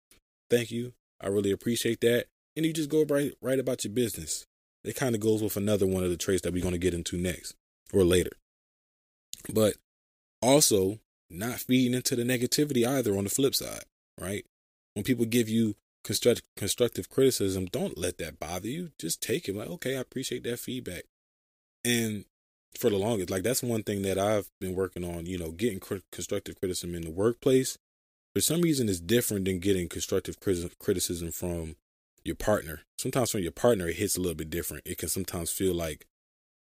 thank 0.50 0.72
you. 0.72 0.94
I 1.22 1.28
really 1.28 1.52
appreciate 1.52 2.02
that. 2.02 2.26
And 2.56 2.66
you 2.66 2.74
just 2.74 2.90
go 2.90 3.06
right, 3.06 3.34
right 3.40 3.60
about 3.60 3.84
your 3.84 3.94
business. 3.94 4.48
It 4.84 4.96
kind 4.96 5.14
of 5.14 5.22
goes 5.22 5.44
with 5.44 5.56
another 5.56 5.86
one 5.86 6.04
of 6.04 6.10
the 6.10 6.18
traits 6.18 6.42
that 6.42 6.54
we're 6.54 6.64
going 6.64 6.74
to 6.74 6.80
get 6.80 6.94
into 6.94 7.18
next 7.18 7.56
or 7.94 8.04
later. 8.04 8.32
But 9.54 9.76
also 10.42 11.00
not 11.30 11.60
feeding 11.60 11.94
into 11.94 12.16
the 12.16 12.24
negativity 12.24 12.88
either 12.88 13.16
on 13.16 13.26
the 13.26 13.30
flip 13.30 13.54
side, 13.54 13.84
right? 14.20 14.46
When 14.96 15.04
people 15.04 15.26
give 15.26 15.48
you 15.48 15.76
construct, 16.04 16.42
constructive 16.56 17.10
criticism, 17.10 17.66
don't 17.66 17.98
let 17.98 18.18
that 18.18 18.40
bother 18.40 18.68
you. 18.68 18.92
Just 18.98 19.22
take 19.22 19.48
it 19.48 19.56
like, 19.56 19.70
okay, 19.70 19.96
I 19.96 20.00
appreciate 20.00 20.44
that 20.46 20.60
feedback. 20.60 21.04
And 21.84 22.26
for 22.78 22.90
the 22.90 22.98
longest, 22.98 23.30
like 23.30 23.44
that's 23.44 23.64
one 23.64 23.84
thing 23.84 24.02
that 24.04 24.18
I've 24.18 24.48
been 24.60 24.76
working 24.76 25.04
on, 25.04 25.26
you 25.26 25.38
know, 25.38 25.52
getting 25.52 25.80
cr- 25.80 25.98
constructive 26.12 26.60
criticism 26.60 26.96
in 26.96 27.04
the 27.04 27.12
workplace. 27.12 27.78
For 28.36 28.42
some 28.42 28.62
reason, 28.62 28.88
it's 28.88 29.00
different 29.00 29.46
than 29.46 29.60
getting 29.60 29.90
constructive 29.90 30.40
criticism 30.40 31.32
from 31.32 31.76
your 32.24 32.36
partner. 32.36 32.82
Sometimes 33.00 33.32
from 33.32 33.42
your 33.42 33.52
partner, 33.52 33.88
it 33.88 33.96
hits 33.96 34.16
a 34.18 34.22
little 34.22 34.36
bit 34.36 34.50
different. 34.50 34.84
It 34.86 34.98
can 34.98 35.10
sometimes 35.10 35.52
feel 35.52 35.74
like, 35.74 36.06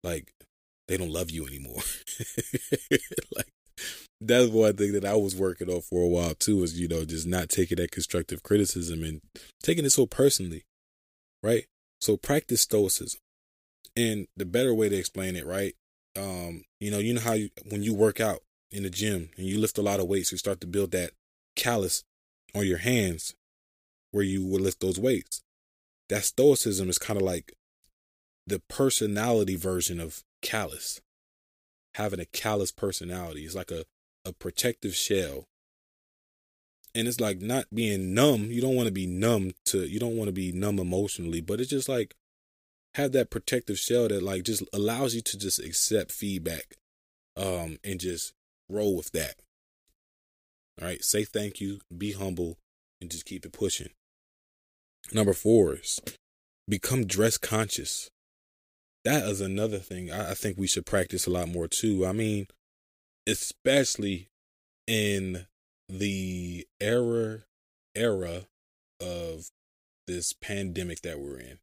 like 0.04 0.32
they 0.88 0.98
don't 0.98 1.12
love 1.12 1.30
you 1.30 1.46
anymore. 1.46 1.82
like 3.36 3.50
that's 4.22 4.50
one 4.50 4.76
thing 4.76 4.94
that 4.94 5.06
I 5.06 5.16
was 5.16 5.36
working 5.36 5.70
on 5.70 5.82
for 5.82 6.04
a 6.04 6.08
while 6.08 6.34
too, 6.34 6.64
is 6.64 6.80
you 6.80 6.88
know 6.88 7.06
just 7.06 7.28
not 7.28 7.50
taking 7.50 7.78
that 7.78 7.92
constructive 7.92 8.44
criticism 8.44 9.04
and 9.04 9.22
taking 9.62 9.86
it 9.86 9.92
so 9.92 10.06
personally, 10.06 10.64
right? 11.44 11.66
So 12.02 12.18
practice 12.18 12.62
stoicism, 12.62 13.20
and 13.96 14.28
the 14.36 14.46
better 14.46 14.74
way 14.74 14.90
to 14.90 14.96
explain 14.96 15.36
it, 15.36 15.46
right? 15.46 15.76
Um, 16.16 16.64
you 16.80 16.92
know, 16.92 16.98
you 16.98 17.14
know 17.14 17.22
how 17.22 17.34
you, 17.34 17.50
when 17.70 17.84
you 17.84 17.94
work 17.94 18.20
out 18.20 18.40
in 18.72 18.84
the 18.84 18.90
gym 18.90 19.30
and 19.38 19.46
you 19.46 19.60
lift 19.60 19.78
a 19.78 19.82
lot 19.84 20.00
of 20.00 20.08
weights, 20.08 20.32
you 20.32 20.38
start 20.38 20.62
to 20.62 20.68
build 20.68 20.92
that 20.92 21.12
callus 21.56 22.04
on 22.56 22.66
your 22.66 22.80
hands 22.80 23.36
where 24.12 24.24
you 24.24 24.46
would 24.46 24.62
lift 24.62 24.80
those 24.80 25.00
weights. 25.00 25.44
That 26.10 26.24
stoicism 26.24 26.90
is 26.90 26.98
kind 26.98 27.20
of 27.20 27.26
like 27.26 27.54
the 28.48 28.62
personality 28.68 29.56
version 29.56 30.00
of 30.00 30.24
callous. 30.42 31.02
Having 31.96 32.20
a 32.20 32.26
callous 32.26 32.72
personality 32.72 33.46
is 33.46 33.56
like 33.56 33.72
a, 33.72 33.86
a 34.26 34.34
protective 34.34 34.96
shell. 34.96 35.48
And 36.96 37.08
it's 37.08 37.20
like 37.20 37.40
not 37.40 37.66
being 37.74 38.16
numb. 38.16 38.46
You 38.52 38.62
don't 38.62 38.76
want 38.76 38.88
to 38.88 38.94
be 38.94 39.06
numb 39.06 39.52
to 39.66 39.84
you 39.86 40.00
don't 40.00 40.18
want 40.18 40.28
to 40.28 40.34
be 40.34 40.52
numb 40.52 40.80
emotionally, 40.80 41.42
but 41.42 41.62
it's 41.62 41.70
just 41.70 41.88
like 41.88 42.16
have 43.00 43.12
that 43.14 43.30
protective 43.30 43.80
shell 43.80 44.08
that 44.08 44.24
like 44.24 44.44
just 44.44 44.64
allows 44.74 45.16
you 45.16 45.22
to 45.22 45.38
just 45.38 45.60
accept 45.60 46.12
feedback 46.12 46.76
um 47.38 47.78
and 47.84 48.00
just 48.00 48.34
roll 48.70 48.96
with 48.96 49.12
that. 49.12 49.36
All 50.82 50.88
right, 50.88 51.04
say 51.04 51.24
thank 51.24 51.60
you, 51.60 51.80
be 51.96 52.14
humble, 52.14 52.58
and 53.02 53.12
just 53.12 53.26
keep 53.26 53.46
it 53.46 53.52
pushing. 53.54 53.90
Number 55.12 55.34
four 55.34 55.76
is 55.76 56.00
become 56.68 57.06
dress 57.06 57.38
conscious 57.38 58.10
that 59.06 59.24
is 59.24 59.42
another 59.42 59.80
thing 59.80 60.12
I, 60.12 60.32
I 60.32 60.34
think 60.34 60.58
we 60.58 60.68
should 60.68 60.86
practice 60.86 61.26
a 61.26 61.32
lot 61.32 61.50
more 61.50 61.68
too. 61.68 62.06
I 62.06 62.12
mean, 62.12 62.48
especially 63.28 64.30
in 64.88 65.46
the 65.88 66.68
era 66.80 67.40
era 67.96 68.44
of 69.00 69.50
this 70.08 70.34
pandemic 70.34 71.02
that 71.02 71.20
we're 71.20 71.40
in. 71.40 71.60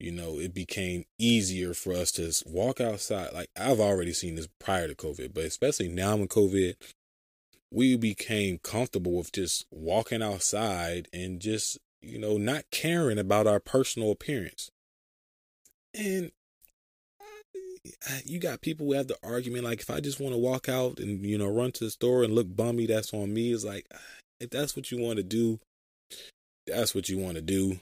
You 0.00 0.12
know, 0.12 0.38
it 0.38 0.54
became 0.54 1.04
easier 1.18 1.74
for 1.74 1.92
us 1.92 2.12
to 2.12 2.32
walk 2.46 2.80
outside. 2.80 3.32
Like 3.32 3.50
I've 3.58 3.80
already 3.80 4.12
seen 4.12 4.36
this 4.36 4.48
prior 4.60 4.86
to 4.86 4.94
COVID, 4.94 5.34
but 5.34 5.44
especially 5.44 5.88
now 5.88 6.14
in 6.14 6.28
COVID, 6.28 6.74
we 7.72 7.96
became 7.96 8.58
comfortable 8.58 9.16
with 9.16 9.32
just 9.32 9.66
walking 9.70 10.22
outside 10.22 11.08
and 11.12 11.40
just, 11.40 11.78
you 12.00 12.18
know, 12.18 12.36
not 12.36 12.64
caring 12.70 13.18
about 13.18 13.46
our 13.46 13.58
personal 13.58 14.12
appearance. 14.12 14.70
And 15.94 16.30
you 18.24 18.38
got 18.38 18.60
people 18.60 18.86
who 18.86 18.92
have 18.92 19.08
the 19.08 19.18
argument 19.22 19.64
like 19.64 19.80
if 19.80 19.90
I 19.90 20.00
just 20.00 20.20
want 20.20 20.32
to 20.32 20.38
walk 20.38 20.68
out 20.68 20.98
and 20.98 21.24
you 21.24 21.38
know 21.38 21.48
run 21.48 21.72
to 21.72 21.84
the 21.84 21.90
store 21.90 22.22
and 22.22 22.34
look 22.34 22.54
bummy, 22.54 22.86
that's 22.86 23.12
on 23.12 23.32
me. 23.32 23.52
It's 23.52 23.64
like 23.64 23.86
if 24.40 24.50
that's 24.50 24.76
what 24.76 24.90
you 24.90 24.98
want 24.98 25.16
to 25.16 25.22
do, 25.22 25.58
that's 26.66 26.94
what 26.94 27.08
you 27.08 27.18
want 27.18 27.34
to 27.34 27.42
do. 27.42 27.80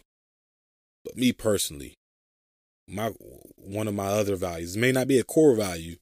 But 1.04 1.16
me 1.16 1.32
personally, 1.32 1.94
my 2.88 3.12
one 3.56 3.88
of 3.88 3.94
my 3.94 4.06
other 4.06 4.36
values 4.36 4.76
may 4.76 4.92
not 4.92 5.08
be 5.08 5.18
a 5.18 5.24
core 5.24 5.54
value, 5.54 5.96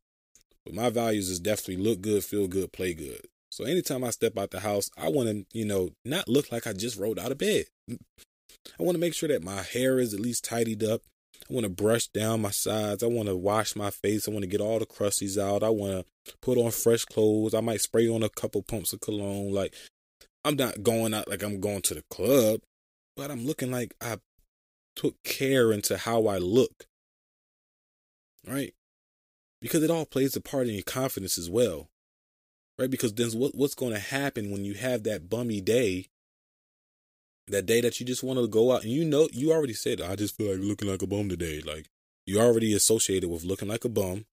but 0.64 0.75
my 0.75 0.91
values 0.91 1.31
is 1.31 1.41
definitely 1.41 1.83
look 1.83 2.00
good, 2.00 2.25
feel 2.25 2.49
good, 2.49 2.73
play 2.73 2.95
good. 2.95 3.21
So 3.50 3.64
anytime 3.64 4.03
I 4.03 4.11
step 4.11 4.37
out 4.37 4.50
the 4.50 4.61
house, 4.61 4.91
I 4.99 5.09
want 5.09 5.29
to, 5.29 5.47
you 5.57 5.64
know, 5.64 5.91
not 6.05 6.29
look 6.29 6.50
like 6.50 6.67
I 6.67 6.73
just 6.73 6.99
rolled 6.99 7.19
out 7.19 7.31
of 7.31 7.38
bed. 7.38 7.67
I 7.88 8.83
want 8.83 8.97
to 8.97 9.00
make 9.00 9.14
sure 9.14 9.29
that 9.29 9.45
my 9.45 9.62
hair 9.62 9.99
is 9.99 10.12
at 10.12 10.21
least 10.21 10.45
tidied 10.45 10.83
up. 10.83 11.03
I 11.49 11.53
want 11.53 11.64
to 11.64 11.71
brush 11.71 12.09
down 12.09 12.43
my 12.43 12.50
sides. 12.50 13.03
I 13.03 13.07
want 13.07 13.29
to 13.29 13.37
wash 13.37 13.76
my 13.76 13.91
face. 13.91 14.26
I 14.26 14.33
want 14.33 14.43
to 14.43 14.50
get 14.50 14.61
all 14.61 14.79
the 14.79 14.87
crusties 14.87 15.38
out. 15.38 15.62
I 15.62 15.69
want 15.69 15.93
to 15.93 16.35
put 16.43 16.59
on 16.59 16.71
fresh 16.71 17.05
clothes. 17.05 17.55
I 17.55 17.61
might 17.61 17.81
spray 17.81 18.09
on 18.09 18.23
a 18.23 18.29
couple 18.29 18.62
pumps 18.62 18.93
of 18.93 19.00
cologne. 19.00 19.53
Like, 19.53 19.75
I'm 20.45 20.57
not 20.57 20.83
going 20.83 21.14
out 21.14 21.29
like 21.29 21.43
I'm 21.43 21.61
going 21.61 21.83
to 21.83 21.95
the 21.95 22.05
club, 22.11 22.61
but 23.17 23.31
I'm 23.31 23.47
looking 23.47 23.71
like 23.71 23.95
I 24.00 24.17
took 24.97 25.23
care 25.23 25.73
into 25.73 25.97
how 25.99 26.27
I 26.27 26.39
look. 26.39 26.87
Right? 28.47 28.75
Because 29.61 29.83
it 29.83 29.91
all 29.91 30.05
plays 30.05 30.37
a 30.37 30.41
part 30.41 30.69
in 30.69 30.75
your 30.75 30.83
confidence 30.83 31.39
as 31.39 31.49
well. 31.49 31.89
Right? 32.79 32.91
Because 32.91 33.15
then 33.15 33.31
what, 33.31 33.55
what's 33.55 33.75
going 33.75 33.93
to 33.93 33.99
happen 33.99 34.51
when 34.51 34.65
you 34.65 34.75
have 34.75 35.05
that 35.05 35.31
bummy 35.31 35.61
day 35.61 36.09
that 37.49 37.67
day 37.67 37.81
that 37.81 38.01
you 38.01 38.07
just 38.07 38.23
want 38.23 38.39
to 38.39 38.47
go 38.47 38.73
out 38.73 38.83
and 38.85 38.93
you 38.93 39.05
know 39.05 39.29
you 39.33 39.53
already 39.53 39.75
said 39.75 40.01
I 40.01 40.17
just 40.17 40.37
feel 40.37 40.51
like 40.51 40.61
looking 40.61 40.89
like 40.89 41.03
a 41.03 41.07
bum 41.07 41.29
today. 41.29 41.61
Like 41.61 41.89
you 42.27 42.41
already 42.41 42.73
associated 42.75 43.29
with 43.29 43.45
looking 43.45 43.69
like 43.69 43.85
a 43.85 43.89
bum, 43.89 44.25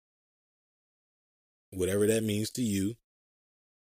whatever 1.71 2.07
that 2.07 2.23
means 2.23 2.49
to 2.51 2.61
you. 2.61 2.95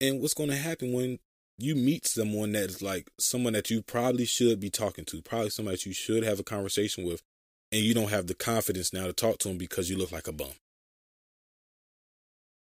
And 0.00 0.20
what's 0.20 0.34
going 0.34 0.50
to 0.50 0.56
happen 0.56 0.92
when 0.92 1.18
you 1.58 1.74
meet 1.74 2.06
someone 2.06 2.52
that's 2.52 2.82
like 2.82 3.08
someone 3.18 3.52
that 3.52 3.70
you 3.70 3.82
probably 3.82 4.24
should 4.24 4.60
be 4.60 4.70
talking 4.70 5.04
to, 5.06 5.22
probably 5.22 5.50
somebody 5.50 5.76
that 5.76 5.86
you 5.86 5.92
should 5.92 6.24
have 6.24 6.40
a 6.40 6.44
conversation 6.44 7.04
with, 7.04 7.22
and 7.70 7.82
you 7.82 7.94
don't 7.94 8.10
have 8.10 8.26
the 8.26 8.34
confidence 8.34 8.92
now 8.92 9.06
to 9.06 9.12
talk 9.12 9.38
to 9.38 9.48
them 9.48 9.58
because 9.58 9.88
you 9.88 9.96
look 9.96 10.12
like 10.12 10.28
a 10.28 10.32
bum. 10.32 10.52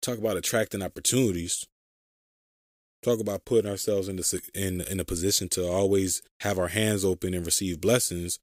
Talk 0.02 0.20
about 0.20 0.38
attracting 0.38 0.84
opportunities 0.84 1.66
talk 3.04 3.20
about 3.20 3.46
putting 3.46 3.70
ourselves 3.70 4.08
in 4.08 4.16
the 4.16 4.42
in 4.54 4.82
in 4.82 5.00
a 5.00 5.06
position 5.06 5.48
to 5.50 5.68
always 5.68 6.22
have 6.42 6.60
our 6.60 6.68
hands 6.68 7.06
open 7.06 7.34
and 7.34 7.46
receive 7.46 7.82
blessings. 7.82 8.40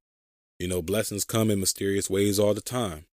You 0.59 0.69
know, 0.69 0.83
blessings 0.83 1.25
come 1.25 1.51
in 1.51 1.61
mysterious 1.61 2.09
ways 2.09 2.39
all 2.39 2.55
the 2.55 2.61
time. 2.61 3.07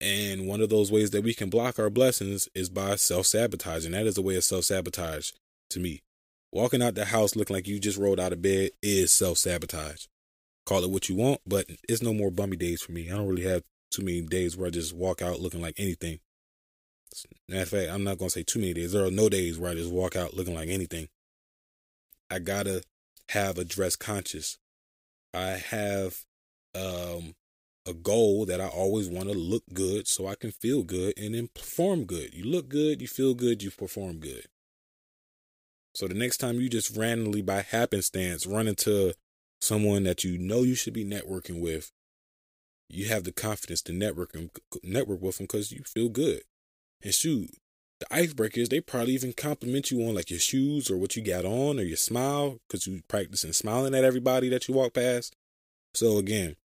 And 0.00 0.46
one 0.46 0.60
of 0.60 0.70
those 0.70 0.90
ways 0.90 1.10
that 1.10 1.22
we 1.22 1.34
can 1.34 1.50
block 1.50 1.78
our 1.78 1.90
blessings 1.90 2.48
is 2.54 2.68
by 2.68 2.96
self 2.96 3.26
sabotaging. 3.26 3.92
That 3.92 4.06
is 4.06 4.18
a 4.18 4.22
way 4.22 4.36
of 4.36 4.44
self 4.44 4.64
sabotage 4.64 5.32
to 5.72 5.80
me. 5.80 6.02
Walking 6.52 6.82
out 6.82 6.94
the 6.94 7.06
house 7.06 7.34
looking 7.34 7.54
like 7.56 7.66
you 7.66 7.80
just 7.80 7.98
rolled 7.98 8.20
out 8.20 8.32
of 8.32 8.42
bed 8.42 8.70
is 8.82 9.12
self 9.12 9.38
sabotage. 9.38 10.06
Call 10.66 10.84
it 10.84 10.90
what 10.90 11.08
you 11.08 11.16
want, 11.16 11.40
but 11.46 11.66
it's 11.88 12.02
no 12.02 12.12
more 12.12 12.30
bummy 12.30 12.56
days 12.56 12.82
for 12.82 12.92
me. 12.92 13.10
I 13.10 13.16
don't 13.16 13.28
really 13.28 13.44
have 13.48 13.62
too 13.90 14.02
many 14.02 14.22
days 14.22 14.56
where 14.56 14.68
I 14.68 14.70
just 14.70 14.94
walk 14.94 15.22
out 15.22 15.40
looking 15.40 15.60
like 15.60 15.74
anything. 15.78 16.20
Matter 17.48 17.62
of 17.62 17.68
fact, 17.68 17.90
I'm 17.90 18.04
not 18.04 18.18
gonna 18.18 18.30
say 18.30 18.42
too 18.42 18.58
many 18.58 18.74
days. 18.74 18.92
There 18.92 19.04
are 19.04 19.10
no 19.10 19.28
days 19.28 19.58
where 19.58 19.70
I 19.70 19.74
just 19.74 19.90
walk 19.90 20.16
out 20.16 20.34
looking 20.34 20.54
like 20.54 20.68
anything. 20.68 21.08
I 22.30 22.38
gotta 22.38 22.82
have 23.30 23.58
a 23.58 23.64
dress 23.64 23.96
conscious. 23.96 24.58
I 25.34 25.62
have 25.70 26.24
um 26.74 27.34
a 27.86 27.92
goal 27.92 28.46
that 28.46 28.60
I 28.60 28.68
always 28.68 29.08
want 29.08 29.28
to 29.28 29.34
look 29.34 29.64
good 29.72 30.06
so 30.06 30.26
I 30.26 30.36
can 30.36 30.52
feel 30.52 30.82
good 30.82 31.14
and 31.18 31.34
then 31.34 31.48
perform 31.52 32.04
good. 32.04 32.32
You 32.32 32.44
look 32.44 32.68
good, 32.68 33.02
you 33.02 33.08
feel 33.08 33.34
good, 33.34 33.62
you 33.62 33.70
perform 33.70 34.18
good. 34.18 34.46
So 35.94 36.08
the 36.08 36.14
next 36.14 36.38
time 36.38 36.60
you 36.60 36.68
just 36.68 36.96
randomly 36.96 37.42
by 37.42 37.62
happenstance 37.62 38.46
run 38.46 38.66
into 38.66 39.14
someone 39.60 40.04
that 40.04 40.24
you 40.24 40.38
know 40.38 40.62
you 40.62 40.74
should 40.74 40.94
be 40.94 41.04
networking 41.04 41.60
with, 41.60 41.92
you 42.88 43.08
have 43.08 43.24
the 43.24 43.32
confidence 43.32 43.82
to 43.82 43.92
network 43.92 44.34
and 44.34 44.50
network 44.82 45.20
with 45.20 45.38
them 45.38 45.44
because 45.44 45.72
you 45.72 45.82
feel 45.84 46.08
good. 46.08 46.42
And 47.02 47.12
shoot, 47.12 47.50
the 48.00 48.06
icebreakers 48.06 48.68
they 48.68 48.80
probably 48.80 49.14
even 49.14 49.32
compliment 49.32 49.90
you 49.90 50.06
on 50.06 50.14
like 50.14 50.30
your 50.30 50.40
shoes 50.40 50.90
or 50.90 50.96
what 50.96 51.14
you 51.14 51.22
got 51.22 51.44
on 51.44 51.78
or 51.78 51.82
your 51.82 51.96
smile 51.96 52.58
because 52.66 52.86
you 52.86 53.02
practicing 53.08 53.52
smiling 53.52 53.94
at 53.94 54.04
everybody 54.04 54.48
that 54.48 54.68
you 54.68 54.74
walk 54.74 54.94
past. 54.94 55.34
So 55.94 56.18
again, 56.18 56.56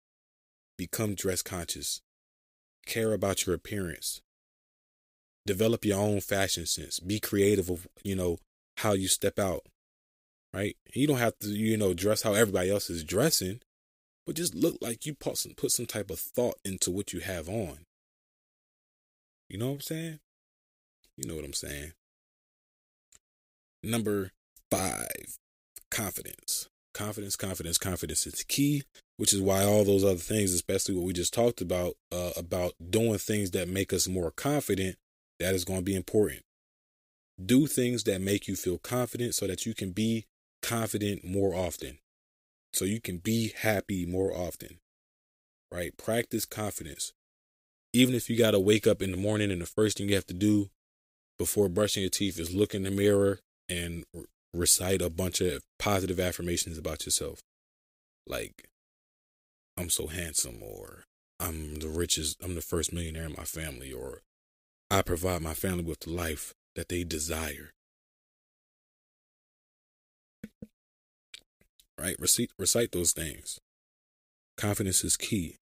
become 0.77 1.15
dress 1.15 1.41
conscious. 1.41 2.01
Care 2.85 3.13
about 3.13 3.45
your 3.45 3.55
appearance. 3.55 4.21
Develop 5.45 5.85
your 5.85 5.99
own 5.99 6.21
fashion 6.21 6.65
sense. 6.65 6.99
Be 6.99 7.19
creative 7.19 7.69
of, 7.69 7.87
you 8.03 8.15
know, 8.15 8.37
how 8.77 8.93
you 8.93 9.07
step 9.07 9.39
out. 9.39 9.61
Right? 10.53 10.77
You 10.93 11.07
don't 11.07 11.17
have 11.17 11.37
to, 11.39 11.49
you 11.49 11.77
know, 11.77 11.93
dress 11.93 12.21
how 12.21 12.33
everybody 12.33 12.71
else 12.71 12.89
is 12.89 13.03
dressing, 13.03 13.59
but 14.25 14.35
just 14.35 14.55
look 14.55 14.77
like 14.81 15.05
you 15.05 15.13
put 15.13 15.37
some 15.37 15.53
put 15.55 15.71
some 15.71 15.85
type 15.85 16.09
of 16.09 16.19
thought 16.19 16.55
into 16.65 16.89
what 16.91 17.13
you 17.13 17.19
have 17.19 17.47
on. 17.47 17.79
You 19.49 19.57
know 19.57 19.67
what 19.67 19.73
I'm 19.73 19.81
saying? 19.81 20.19
You 21.17 21.27
know 21.27 21.35
what 21.35 21.45
I'm 21.45 21.53
saying? 21.53 21.93
Number 23.83 24.31
five, 24.71 25.37
confidence. 25.91 26.69
Confidence, 26.93 27.35
confidence, 27.35 27.77
confidence 27.77 28.25
is 28.25 28.43
key, 28.43 28.83
which 29.17 29.31
is 29.31 29.39
why 29.39 29.63
all 29.63 29.83
those 29.83 30.03
other 30.03 30.15
things, 30.15 30.51
especially 30.51 30.95
what 30.95 31.05
we 31.05 31.13
just 31.13 31.33
talked 31.33 31.61
about, 31.61 31.93
uh, 32.11 32.31
about 32.35 32.73
doing 32.89 33.19
things 33.19 33.51
that 33.51 33.69
make 33.69 33.93
us 33.93 34.07
more 34.07 34.31
confident, 34.31 34.95
that 35.39 35.53
is 35.53 35.63
going 35.63 35.79
to 35.79 35.85
be 35.85 35.95
important. 35.95 36.41
Do 37.43 37.67
things 37.67 38.03
that 38.03 38.21
make 38.21 38.47
you 38.47 38.55
feel 38.55 38.77
confident 38.77 39.35
so 39.35 39.47
that 39.47 39.65
you 39.65 39.73
can 39.73 39.91
be 39.91 40.25
confident 40.61 41.23
more 41.23 41.53
often. 41.53 41.99
So 42.73 42.85
you 42.85 42.99
can 42.99 43.17
be 43.17 43.53
happy 43.59 44.05
more 44.05 44.35
often. 44.35 44.79
Right? 45.71 45.95
Practice 45.97 46.45
confidence. 46.45 47.13
Even 47.93 48.15
if 48.15 48.29
you 48.29 48.37
got 48.37 48.51
to 48.51 48.59
wake 48.59 48.87
up 48.87 49.01
in 49.01 49.11
the 49.11 49.17
morning 49.17 49.51
and 49.51 49.61
the 49.61 49.65
first 49.65 49.97
thing 49.97 50.09
you 50.09 50.15
have 50.15 50.25
to 50.27 50.33
do 50.33 50.69
before 51.37 51.69
brushing 51.69 52.01
your 52.01 52.09
teeth 52.09 52.39
is 52.39 52.53
look 52.53 52.73
in 52.73 52.83
the 52.83 52.91
mirror 52.91 53.39
and 53.69 54.03
recite 54.53 55.01
a 55.01 55.09
bunch 55.09 55.41
of 55.41 55.63
positive 55.77 56.19
affirmations 56.19 56.77
about 56.77 57.05
yourself. 57.05 57.41
Like, 58.25 58.69
I'm 59.77 59.89
so 59.89 60.07
handsome, 60.07 60.61
or 60.61 61.05
I'm 61.39 61.75
the 61.75 61.87
richest, 61.87 62.43
I'm 62.43 62.55
the 62.55 62.61
first 62.61 62.91
millionaire 62.91 63.25
in 63.25 63.35
my 63.37 63.43
family, 63.43 63.93
or 63.93 64.21
I 64.89 65.01
provide 65.01 65.41
my 65.41 65.53
family 65.53 65.83
with 65.83 66.07
life 66.07 66.53
that 66.77 66.89
they 66.89 67.03
desire. 67.03 67.73
Right? 71.99 72.15
Recite, 72.19 72.51
recite 72.57 72.91
those 72.91 73.11
things. 73.11 73.59
Confidence 74.57 75.03
is 75.03 75.17
key. 75.17 75.57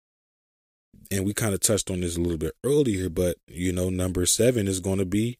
And 1.11 1.23
we 1.23 1.33
kind 1.33 1.53
of 1.53 1.59
touched 1.59 1.91
on 1.91 2.01
this 2.01 2.17
a 2.17 2.19
little 2.19 2.37
bit 2.37 2.53
earlier, 2.63 3.09
but 3.09 3.37
you 3.47 3.71
know, 3.71 3.89
number 3.89 4.25
seven 4.25 4.67
is 4.67 4.79
going 4.79 4.97
to 4.97 5.05
be, 5.05 5.37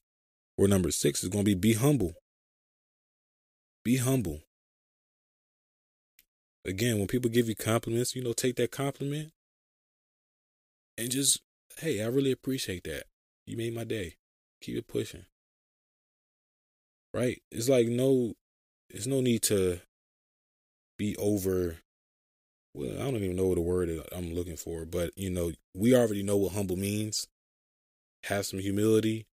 or 0.58 0.68
number 0.68 0.92
six 0.92 1.24
is 1.24 1.30
going 1.30 1.44
to 1.46 1.56
be 1.56 1.56
be 1.56 1.74
humble. 1.74 2.14
Be 3.84 3.98
humble. 3.98 4.42
Again, 6.66 7.00
when 7.00 7.08
people 7.08 7.30
give 7.30 7.50
you 7.50 7.56
compliments, 7.56 8.16
you 8.16 8.24
know, 8.24 8.34
take 8.34 8.56
that 8.56 8.72
compliment 8.72 9.32
and 10.98 11.10
just, 11.12 11.42
hey, 11.80 12.02
I 12.02 12.08
really 12.08 12.32
appreciate 12.32 12.84
that. 12.86 13.06
You 13.46 13.58
made 13.58 13.74
my 13.74 13.84
day. 13.84 14.16
Keep 14.62 14.78
it 14.78 14.88
pushing. 14.88 15.26
Right? 17.14 17.42
It's 17.52 17.70
like 17.70 17.88
no, 17.88 18.34
there's 18.90 19.08
no 19.08 19.22
need 19.22 19.44
to 19.44 19.80
be 20.98 21.16
over. 21.18 21.78
Well, 22.74 23.00
I 23.00 23.04
don't 23.04 23.18
even 23.18 23.36
know 23.36 23.48
what 23.48 23.56
the 23.56 23.62
word 23.62 23.90
I'm 24.12 24.34
looking 24.34 24.58
for, 24.58 24.86
but 24.86 25.12
you 25.16 25.30
know, 25.30 25.52
we 25.76 25.96
already 25.96 26.24
know 26.24 26.38
what 26.38 26.54
humble 26.54 26.76
means. 26.76 27.28
Have 28.26 28.46
some 28.46 28.60
humility, 28.60 29.26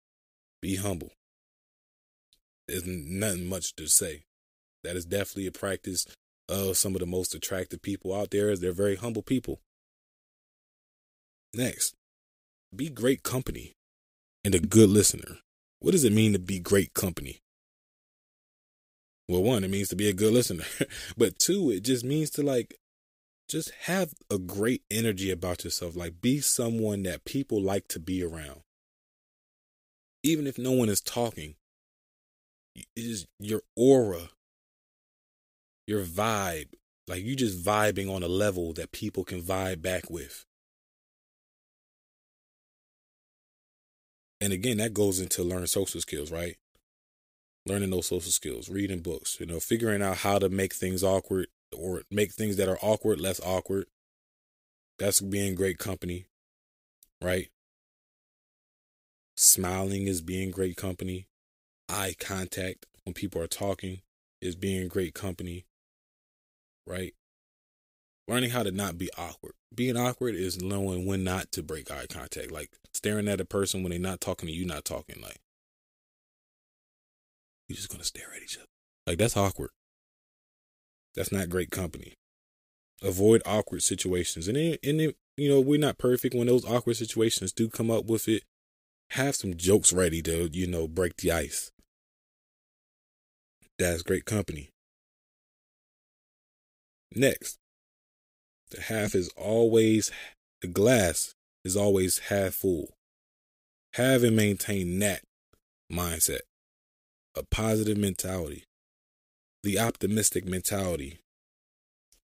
be 0.60 0.76
humble. 0.76 1.10
There's 2.68 2.86
nothing 2.86 3.48
much 3.48 3.74
to 3.76 3.86
say 3.88 4.24
that 4.84 4.96
is 4.96 5.04
definitely 5.04 5.46
a 5.46 5.52
practice 5.52 6.06
of 6.48 6.76
some 6.76 6.94
of 6.94 7.00
the 7.00 7.06
most 7.06 7.34
attractive 7.34 7.80
people 7.80 8.14
out 8.14 8.30
there 8.30 8.56
they're 8.56 8.72
very 8.72 8.96
humble 8.96 9.22
people. 9.22 9.60
Next, 11.54 11.94
be 12.74 12.88
great 12.88 13.22
company 13.22 13.72
and 14.44 14.54
a 14.54 14.60
good 14.60 14.88
listener. 14.88 15.38
What 15.80 15.92
does 15.92 16.04
it 16.04 16.12
mean 16.12 16.32
to 16.32 16.38
be 16.38 16.58
great 16.58 16.94
company? 16.94 17.40
Well, 19.30 19.44
one, 19.44 19.62
it 19.62 19.70
means 19.70 19.88
to 19.90 19.96
be 19.96 20.08
a 20.08 20.12
good 20.12 20.32
listener. 20.32 20.64
but 21.16 21.38
two, 21.38 21.70
it 21.70 21.84
just 21.84 22.04
means 22.04 22.30
to 22.30 22.42
like 22.42 22.74
just 23.48 23.70
have 23.82 24.12
a 24.28 24.38
great 24.38 24.82
energy 24.90 25.30
about 25.30 25.62
yourself. 25.62 25.94
Like 25.94 26.20
be 26.20 26.40
someone 26.40 27.04
that 27.04 27.24
people 27.24 27.62
like 27.62 27.86
to 27.88 28.00
be 28.00 28.24
around. 28.24 28.62
Even 30.24 30.48
if 30.48 30.58
no 30.58 30.72
one 30.72 30.88
is 30.88 31.00
talking, 31.00 31.54
it 32.74 32.86
is 32.96 33.28
your 33.38 33.62
aura 33.76 34.30
your 35.86 36.02
vibe, 36.02 36.68
like 37.06 37.22
you 37.22 37.36
just 37.36 37.64
vibing 37.64 38.12
on 38.12 38.24
a 38.24 38.28
level 38.28 38.72
that 38.72 38.90
people 38.90 39.24
can 39.24 39.40
vibe 39.42 39.80
back 39.80 40.10
with. 40.10 40.44
And 44.40 44.52
again, 44.52 44.78
that 44.78 44.92
goes 44.92 45.20
into 45.20 45.44
learn 45.44 45.66
social 45.68 46.00
skills, 46.00 46.32
right? 46.32 46.56
Learning 47.66 47.90
those 47.90 48.06
social 48.06 48.32
skills, 48.32 48.70
reading 48.70 49.00
books, 49.00 49.38
you 49.38 49.46
know, 49.46 49.60
figuring 49.60 50.02
out 50.02 50.18
how 50.18 50.38
to 50.38 50.48
make 50.48 50.72
things 50.72 51.04
awkward 51.04 51.48
or 51.76 52.02
make 52.10 52.32
things 52.32 52.56
that 52.56 52.68
are 52.68 52.78
awkward 52.80 53.20
less 53.20 53.40
awkward. 53.40 53.86
That's 54.98 55.20
being 55.20 55.54
great 55.54 55.78
company, 55.78 56.26
right? 57.22 57.48
Smiling 59.36 60.06
is 60.06 60.20
being 60.20 60.50
great 60.50 60.76
company. 60.76 61.26
Eye 61.88 62.14
contact 62.18 62.86
when 63.04 63.14
people 63.14 63.42
are 63.42 63.46
talking 63.46 64.00
is 64.40 64.56
being 64.56 64.88
great 64.88 65.14
company 65.14 65.66
right? 66.90 67.14
Learning 68.28 68.50
how 68.50 68.62
to 68.62 68.70
not 68.70 68.98
be 68.98 69.10
awkward. 69.16 69.54
Being 69.74 69.96
awkward 69.96 70.34
is 70.34 70.60
knowing 70.60 71.06
when 71.06 71.24
not 71.24 71.52
to 71.52 71.62
break 71.62 71.90
eye 71.90 72.06
contact. 72.08 72.50
Like 72.50 72.70
staring 72.92 73.28
at 73.28 73.40
a 73.40 73.44
person 73.44 73.82
when 73.82 73.90
they're 73.90 73.98
not 73.98 74.20
talking 74.20 74.48
to 74.48 74.52
you, 74.52 74.64
not 74.64 74.84
talking. 74.84 75.20
Like 75.22 75.40
you're 77.70 77.76
just 77.76 77.88
gonna 77.88 78.04
stare 78.04 78.32
at 78.34 78.42
each 78.42 78.58
other. 78.58 78.66
Like 79.06 79.18
that's 79.18 79.36
awkward. 79.36 79.70
That's 81.14 81.32
not 81.32 81.48
great 81.48 81.70
company. 81.70 82.14
Avoid 83.02 83.42
awkward 83.46 83.82
situations. 83.82 84.46
And 84.46 84.56
then, 84.56 84.76
and 84.84 85.00
then, 85.00 85.12
you 85.36 85.48
know, 85.48 85.60
we're 85.60 85.78
not 85.78 85.98
perfect. 85.98 86.34
When 86.34 86.46
those 86.46 86.66
awkward 86.66 86.96
situations 86.96 87.52
do 87.52 87.68
come 87.68 87.90
up 87.90 88.04
with 88.04 88.28
it, 88.28 88.42
have 89.10 89.34
some 89.34 89.56
jokes 89.56 89.92
ready 89.92 90.22
to, 90.22 90.50
you 90.52 90.66
know, 90.66 90.86
break 90.86 91.16
the 91.16 91.32
ice. 91.32 91.72
That's 93.78 94.02
great 94.02 94.26
company. 94.26 94.70
Next, 97.14 97.56
the 98.70 98.82
half 98.82 99.14
is 99.14 99.30
always, 99.36 100.12
the 100.60 100.68
glass 100.68 101.34
is 101.64 101.76
always 101.76 102.18
half 102.18 102.54
full. 102.54 102.94
Have 103.94 104.22
and 104.22 104.36
maintain 104.36 104.98
that 105.00 105.22
mindset, 105.90 106.40
a 107.36 107.42
positive 107.44 107.96
mentality, 107.96 108.64
the 109.62 109.78
optimistic 109.78 110.44
mentality, 110.44 111.20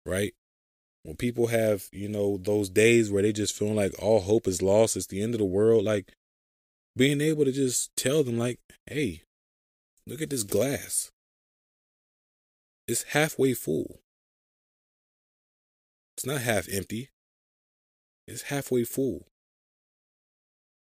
right? 0.04 0.34
When 1.02 1.16
people 1.16 1.46
have, 1.48 1.88
you 1.92 2.08
know, 2.08 2.36
those 2.36 2.68
days 2.68 3.10
where 3.10 3.22
they 3.22 3.32
just 3.32 3.54
feel 3.54 3.72
like 3.72 3.94
all 4.00 4.20
hope 4.20 4.48
is 4.48 4.60
lost, 4.60 4.96
it's 4.96 5.06
the 5.06 5.22
end 5.22 5.34
of 5.34 5.38
the 5.38 5.44
world, 5.44 5.84
like 5.84 6.12
being 6.96 7.20
able 7.20 7.44
to 7.44 7.52
just 7.52 7.94
tell 7.96 8.24
them, 8.24 8.38
like, 8.38 8.58
hey, 8.86 9.22
look 10.06 10.20
at 10.20 10.30
this 10.30 10.42
glass. 10.42 11.12
It's 12.88 13.02
halfway 13.04 13.54
full. 13.54 14.00
It's 16.16 16.24
not 16.24 16.40
half 16.40 16.66
empty. 16.72 17.10
It's 18.26 18.42
halfway 18.42 18.84
full. 18.84 19.26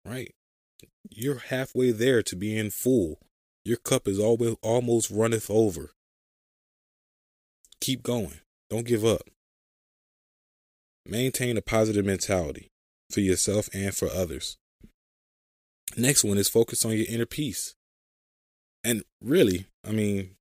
Right? 0.05 0.35
You're 1.11 1.39
halfway 1.39 1.91
there 1.91 2.23
to 2.23 2.35
being 2.35 2.71
full. 2.71 3.21
Your 3.69 3.77
cup 3.77 4.09
is 4.09 4.19
always 4.19 4.57
almost 4.63 5.11
runneth 5.11 5.51
over. 5.51 5.91
Keep 7.83 8.03
going. 8.03 8.41
Don't 8.71 8.87
give 8.87 9.05
up. 9.05 9.29
Maintain 11.05 11.59
a 11.59 11.61
positive 11.61 12.07
mentality 12.07 12.71
for 13.11 13.21
yourself 13.21 13.69
and 13.75 13.95
for 13.95 14.09
others. 14.09 14.57
Next 15.99 16.25
one 16.25 16.39
is 16.39 16.49
focus 16.49 16.87
on 16.87 16.93
your 16.93 17.05
inner 17.11 17.27
peace. 17.27 17.75
And 18.83 19.03
really, 19.21 19.67
I 19.87 19.93
mean, 19.93 20.37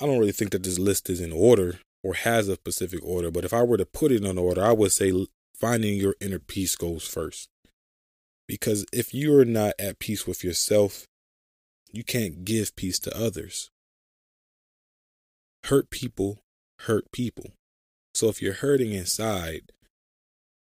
I 0.00 0.06
don't 0.06 0.18
really 0.18 0.32
think 0.32 0.50
that 0.50 0.64
this 0.64 0.80
list 0.80 1.08
is 1.08 1.20
in 1.20 1.30
order 1.30 1.78
or 2.02 2.14
has 2.14 2.48
a 2.48 2.56
specific 2.56 3.04
order, 3.04 3.30
but 3.30 3.44
if 3.44 3.54
I 3.54 3.62
were 3.62 3.76
to 3.76 3.86
put 3.86 4.10
it 4.10 4.24
in 4.24 4.36
order, 4.36 4.64
I 4.64 4.72
would 4.72 4.90
say 4.90 5.12
finding 5.54 6.00
your 6.00 6.16
inner 6.20 6.40
peace 6.40 6.74
goes 6.74 7.06
first. 7.06 7.50
Because 8.48 8.84
if 8.92 9.14
you're 9.14 9.44
not 9.44 9.74
at 9.78 10.00
peace 10.00 10.26
with 10.26 10.42
yourself, 10.42 11.06
you 11.94 12.04
can't 12.04 12.44
give 12.44 12.74
peace 12.74 12.98
to 13.00 13.16
others. 13.16 13.70
Hurt 15.64 15.90
people 15.90 16.44
hurt 16.80 17.10
people. 17.12 17.52
So 18.14 18.28
if 18.28 18.40
you're 18.42 18.54
hurting 18.54 18.92
inside, 18.92 19.72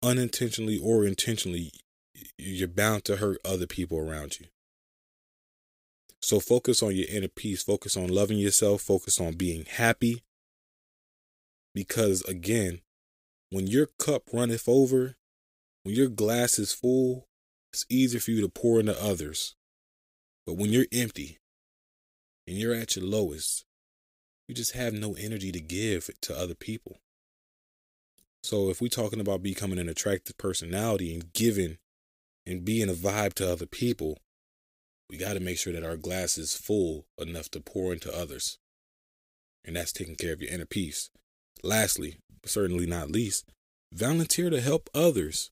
unintentionally 0.04 0.78
or 0.78 1.06
intentionally, 1.06 1.72
you're 2.38 2.68
bound 2.68 3.06
to 3.06 3.18
hurt 3.18 3.40
other 3.46 3.68
people 3.68 3.98
around 3.98 4.40
you. 4.40 4.48
So 6.22 6.40
focus 6.40 6.82
on 6.82 6.96
your 6.96 7.08
inner 7.10 7.28
peace, 7.28 7.64
focus 7.64 7.96
on 7.96 8.08
loving 8.08 8.38
yourself, 8.38 8.82
focus 8.82 9.20
on 9.20 9.34
being 9.34 9.66
happy. 9.66 10.24
Because 11.74 12.22
again, 12.24 12.82
when 13.52 13.68
your 13.68 13.88
cup 14.00 14.24
runneth 14.34 14.68
over, 14.68 15.16
when 15.84 15.96
your 15.96 16.08
glass 16.08 16.58
is 16.58 16.74
full, 16.74 17.28
it's 17.72 17.86
easier 17.90 18.20
for 18.20 18.32
you 18.32 18.42
to 18.42 18.50
pour 18.50 18.80
into 18.80 19.00
others. 19.02 19.56
But 20.46 20.58
when 20.58 20.72
you're 20.72 20.86
empty 20.92 21.40
and 22.48 22.58
you're 22.58 22.76
at 22.76 22.96
your 22.96 23.06
lowest, 23.06 23.66
you 24.48 24.54
just 24.54 24.74
have 24.74 24.94
no 24.94 25.16
energy 25.16 25.52
to 25.52 25.60
give 25.60 26.10
to 26.22 26.38
other 26.38 26.56
people. 26.56 27.00
So 28.44 28.70
if 28.70 28.80
we're 28.80 28.90
talking 28.90 29.20
about 29.20 29.42
becoming 29.42 29.80
an 29.80 29.90
attractive 29.90 30.38
personality 30.38 31.14
and 31.14 31.34
giving 31.34 31.78
and 32.46 32.64
being 32.64 32.90
a 32.90 32.94
vibe 32.94 33.34
to 33.36 33.52
other 33.52 33.66
people, 33.66 34.20
we 35.10 35.18
got 35.18 35.34
to 35.34 35.40
make 35.40 35.58
sure 35.58 35.74
that 35.74 35.84
our 35.84 35.98
glass 35.98 36.38
is 36.38 36.56
full 36.56 37.06
enough 37.18 37.50
to 37.52 37.60
pour 37.60 37.92
into 37.92 38.16
others. 38.16 38.60
And 39.64 39.76
that's 39.76 39.92
taking 39.92 40.16
care 40.16 40.34
of 40.34 40.42
your 40.42 40.52
inner 40.52 40.66
peace. 40.66 41.10
Lastly, 41.64 42.20
but 42.42 42.52
certainly 42.52 42.86
not 42.86 43.10
least, 43.10 43.50
volunteer 43.92 44.52
to 44.52 44.62
help 44.62 44.92
others. 44.94 45.50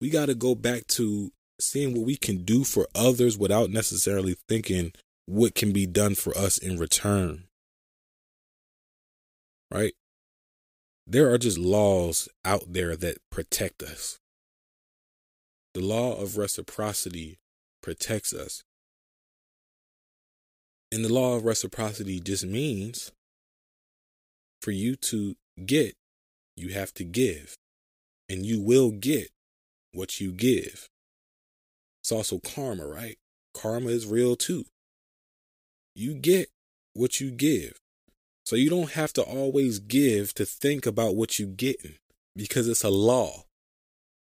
We 0.00 0.08
got 0.08 0.26
to 0.26 0.36
go 0.36 0.54
back 0.54 0.86
to 0.88 1.32
seeing 1.62 1.94
what 1.94 2.04
we 2.04 2.16
can 2.16 2.44
do 2.44 2.64
for 2.64 2.88
others 2.94 3.38
without 3.38 3.70
necessarily 3.70 4.36
thinking 4.48 4.92
what 5.26 5.54
can 5.54 5.72
be 5.72 5.86
done 5.86 6.14
for 6.14 6.36
us 6.36 6.58
in 6.58 6.78
return. 6.78 7.44
Right? 9.70 9.94
There 11.06 11.32
are 11.32 11.38
just 11.38 11.58
laws 11.58 12.28
out 12.44 12.72
there 12.72 12.96
that 12.96 13.18
protect 13.30 13.82
us. 13.82 14.18
The 15.74 15.80
law 15.80 16.20
of 16.20 16.36
reciprocity 16.36 17.38
protects 17.82 18.32
us. 18.32 18.62
And 20.92 21.04
the 21.04 21.12
law 21.12 21.36
of 21.36 21.44
reciprocity 21.44 22.20
just 22.20 22.44
means 22.44 23.12
for 24.60 24.70
you 24.70 24.94
to 24.96 25.36
get, 25.64 25.94
you 26.56 26.68
have 26.68 26.92
to 26.94 27.04
give. 27.04 27.56
And 28.28 28.44
you 28.44 28.60
will 28.60 28.90
get 28.90 29.30
what 29.92 30.20
you 30.20 30.32
give. 30.32 30.88
It's 32.02 32.12
also 32.12 32.38
karma, 32.38 32.86
right? 32.86 33.16
Karma 33.54 33.88
is 33.88 34.06
real 34.06 34.34
too. 34.34 34.64
You 35.94 36.14
get 36.14 36.48
what 36.94 37.20
you 37.20 37.30
give. 37.30 37.78
So 38.44 38.56
you 38.56 38.70
don't 38.70 38.92
have 38.92 39.12
to 39.14 39.22
always 39.22 39.78
give 39.78 40.34
to 40.34 40.44
think 40.44 40.84
about 40.84 41.14
what 41.14 41.38
you're 41.38 41.48
getting 41.48 41.94
because 42.34 42.68
it's 42.68 42.82
a 42.82 42.90
law. 42.90 43.44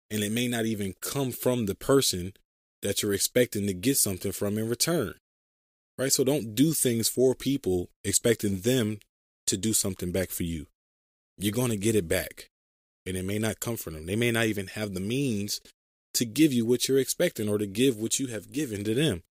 And 0.09 0.23
it 0.23 0.31
may 0.31 0.47
not 0.47 0.65
even 0.65 0.95
come 1.01 1.31
from 1.31 1.65
the 1.65 1.75
person 1.75 2.33
that 2.81 3.03
you're 3.03 3.13
expecting 3.13 3.67
to 3.67 3.73
get 3.73 3.97
something 3.97 4.31
from 4.31 4.57
in 4.57 4.69
return. 4.69 5.13
Right? 5.97 6.11
So 6.11 6.23
don't 6.23 6.55
do 6.55 6.73
things 6.73 7.07
for 7.07 7.35
people 7.35 7.89
expecting 8.03 8.61
them 8.61 8.99
to 9.47 9.57
do 9.57 9.73
something 9.73 10.11
back 10.11 10.29
for 10.29 10.43
you. 10.43 10.67
You're 11.37 11.51
going 11.51 11.71
to 11.71 11.77
get 11.77 11.95
it 11.95 12.07
back. 12.07 12.49
And 13.05 13.15
it 13.15 13.23
may 13.23 13.39
not 13.39 13.59
come 13.59 13.77
from 13.77 13.93
them. 13.93 14.05
They 14.05 14.15
may 14.15 14.31
not 14.31 14.45
even 14.45 14.67
have 14.67 14.93
the 14.93 14.99
means 14.99 15.61
to 16.17 16.25
give 16.25 16.51
you 16.51 16.65
what 16.65 16.87
you're 16.87 16.97
expecting 16.97 17.47
or 17.47 17.59
to 17.59 17.67
give 17.67 17.97
what 17.97 18.19
you 18.19 18.27
have 18.27 18.51
given 18.51 18.83
to 18.83 18.95
them. 18.95 19.21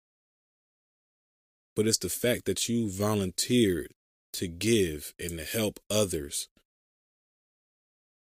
But 1.75 1.89
it's 1.89 1.99
the 1.99 2.09
fact 2.09 2.45
that 2.45 2.69
you 2.69 2.89
volunteered 2.89 3.93
to 4.35 4.47
give 4.47 5.13
and 5.19 5.37
to 5.39 5.45
help 5.45 5.81
others 5.91 6.49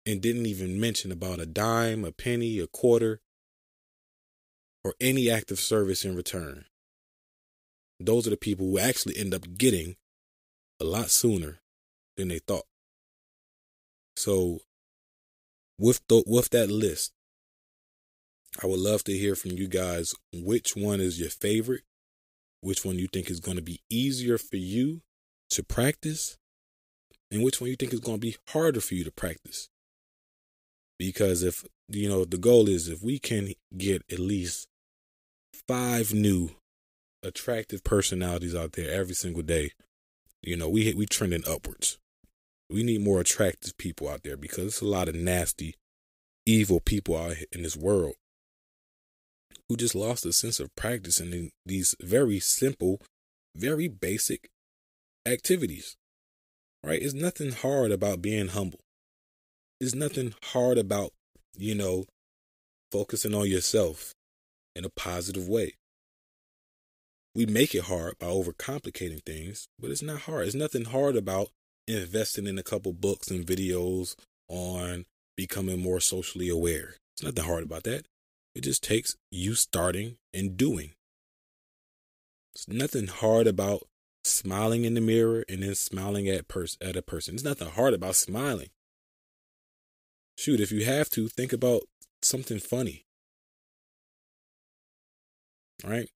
and 0.07 0.23
didn't 0.23 0.47
even 0.47 0.81
mention 0.81 1.13
about 1.13 1.39
a 1.39 1.47
dime, 1.47 2.05
a 2.05 2.13
penny, 2.13 2.59
a 2.59 2.67
quarter, 2.67 3.21
or 4.83 4.95
any 5.01 5.29
act 5.31 5.51
of 5.51 5.59
service 5.59 6.05
in 6.05 6.17
return. 6.17 6.65
Those 8.01 8.27
are 8.27 8.31
the 8.31 8.37
people 8.39 8.67
who 8.67 8.79
actually 8.79 9.19
end 9.19 9.35
up 9.35 9.59
getting 9.59 9.97
a 10.81 10.85
lot 10.85 11.11
sooner 11.11 11.61
than 12.17 12.29
they 12.29 12.39
thought. 12.39 12.67
So, 14.17 14.61
with 15.79 16.01
the, 16.09 16.25
with 16.27 16.51
that 16.51 16.71
list, 16.71 17.13
I 18.63 18.67
would 18.67 18.81
love 18.81 19.05
to 19.05 19.13
hear 19.13 19.35
from 19.35 19.53
you 19.53 19.69
guys 19.69 20.15
which 20.33 20.75
one 20.75 21.01
is 21.01 21.21
your 21.21 21.29
favorite, 21.29 21.83
which 22.63 22.85
one 22.85 22.99
you 22.99 23.07
think 23.07 23.31
is 23.31 23.41
going 23.41 23.59
to 23.59 23.63
be 23.63 23.81
easier 23.91 24.39
for 24.39 24.57
you 24.57 25.03
to 25.51 25.63
practice, 25.63 26.39
and 27.31 27.43
which 27.43 27.61
one 27.61 27.69
you 27.69 27.77
think 27.77 27.93
is 27.93 28.01
going 28.01 28.17
to 28.17 28.27
be 28.27 28.37
harder 28.49 28.81
for 28.81 28.95
you 28.95 29.05
to 29.05 29.13
practice. 29.13 29.69
Because 30.99 31.43
if, 31.43 31.65
you 31.89 32.09
know, 32.09 32.25
the 32.25 32.39
goal 32.39 32.69
is 32.69 32.89
if 32.89 33.03
we 33.03 33.19
can 33.19 33.53
get 33.77 34.03
at 34.11 34.19
least 34.19 34.69
five 35.69 36.15
new 36.15 36.51
attractive 37.23 37.85
personalities 37.85 38.55
out 38.55 38.73
there 38.73 38.91
every 38.91 39.15
single 39.15 39.43
day, 39.43 39.73
you 40.43 40.57
know, 40.57 40.69
we 40.69 40.95
we 40.95 41.05
trending 41.05 41.47
upwards. 41.47 41.99
We 42.71 42.83
need 42.83 43.03
more 43.03 43.21
attractive 43.21 43.77
people 43.77 44.09
out 44.09 44.23
there 44.23 44.37
because 44.37 44.65
it's 44.65 44.81
a 44.81 44.87
lot 44.87 45.09
of 45.09 45.15
nasty, 45.15 45.75
evil 46.47 46.81
people 46.81 47.17
out 47.17 47.37
in 47.53 47.63
this 47.63 47.77
world 47.77 48.15
who 49.69 49.77
just 49.77 49.95
lost 49.95 50.27
a 50.27 50.33
sense 50.33 50.61
of 50.61 50.75
practice 50.77 51.21
in 51.21 51.51
these 51.65 51.95
very 52.01 52.39
simple, 52.39 53.01
very 53.55 53.89
basic 53.89 54.49
activities. 55.27 55.97
Right? 56.85 57.03
It's 57.03 57.15
nothing 57.15 57.53
hard 57.53 57.91
about 57.91 58.23
being 58.23 58.49
humble. 58.49 58.81
It's 59.81 59.95
nothing 59.95 60.35
hard 60.53 60.79
about, 60.79 61.11
you 61.57 61.75
know, 61.75 62.05
focusing 62.93 63.35
on 63.35 63.49
yourself 63.49 64.15
in 64.75 64.85
a 64.85 64.91
positive 64.91 65.49
way. 65.49 65.75
We 67.35 67.45
make 67.45 67.75
it 67.75 67.85
hard 67.85 68.19
by 68.19 68.29
overcomplicating 68.29 69.23
things, 69.25 69.69
but 69.79 69.91
it's 69.91 70.03
not 70.03 70.21
hard. 70.21 70.47
It's 70.47 70.55
nothing 70.55 70.87
hard 70.87 71.17
about 71.17 71.49
investing 71.87 72.47
in 72.47 72.59
a 72.59 72.63
couple 72.63 72.93
books 72.93 73.31
and 73.31 73.45
videos 73.45 74.15
on 74.49 75.05
becoming 75.37 75.81
more 75.81 76.01
socially 76.01 76.49
aware. 76.49 76.95
It's 77.15 77.25
nothing 77.25 77.45
hard 77.45 77.65
about 77.65 77.83
that. 77.83 78.07
It 78.57 78.65
just 78.65 78.83
takes 78.83 79.17
you 79.31 79.55
starting 79.55 80.17
and 80.33 80.57
doing. 80.57 80.93
It's 82.55 82.67
nothing 82.67 83.07
hard 83.07 83.47
about 83.47 83.83
smiling 84.25 84.87
in 84.87 84.95
the 84.95 85.03
mirror 85.03 85.45
and 85.47 85.63
then 85.63 85.75
smiling 85.75 86.27
at 86.27 86.49
pers- 86.49 86.79
at 86.81 86.97
a 86.97 87.03
person. 87.03 87.35
There's 87.35 87.45
nothing 87.45 87.69
hard 87.69 87.93
about 87.93 88.17
smiling. 88.17 88.71
Shoot, 90.39 90.61
if 90.61 90.73
you 90.73 90.87
have 90.87 91.11
to, 91.11 91.29
think 91.29 91.53
about 91.53 91.83
something 92.23 92.59
funny. 92.59 93.05
Right? 95.85 96.09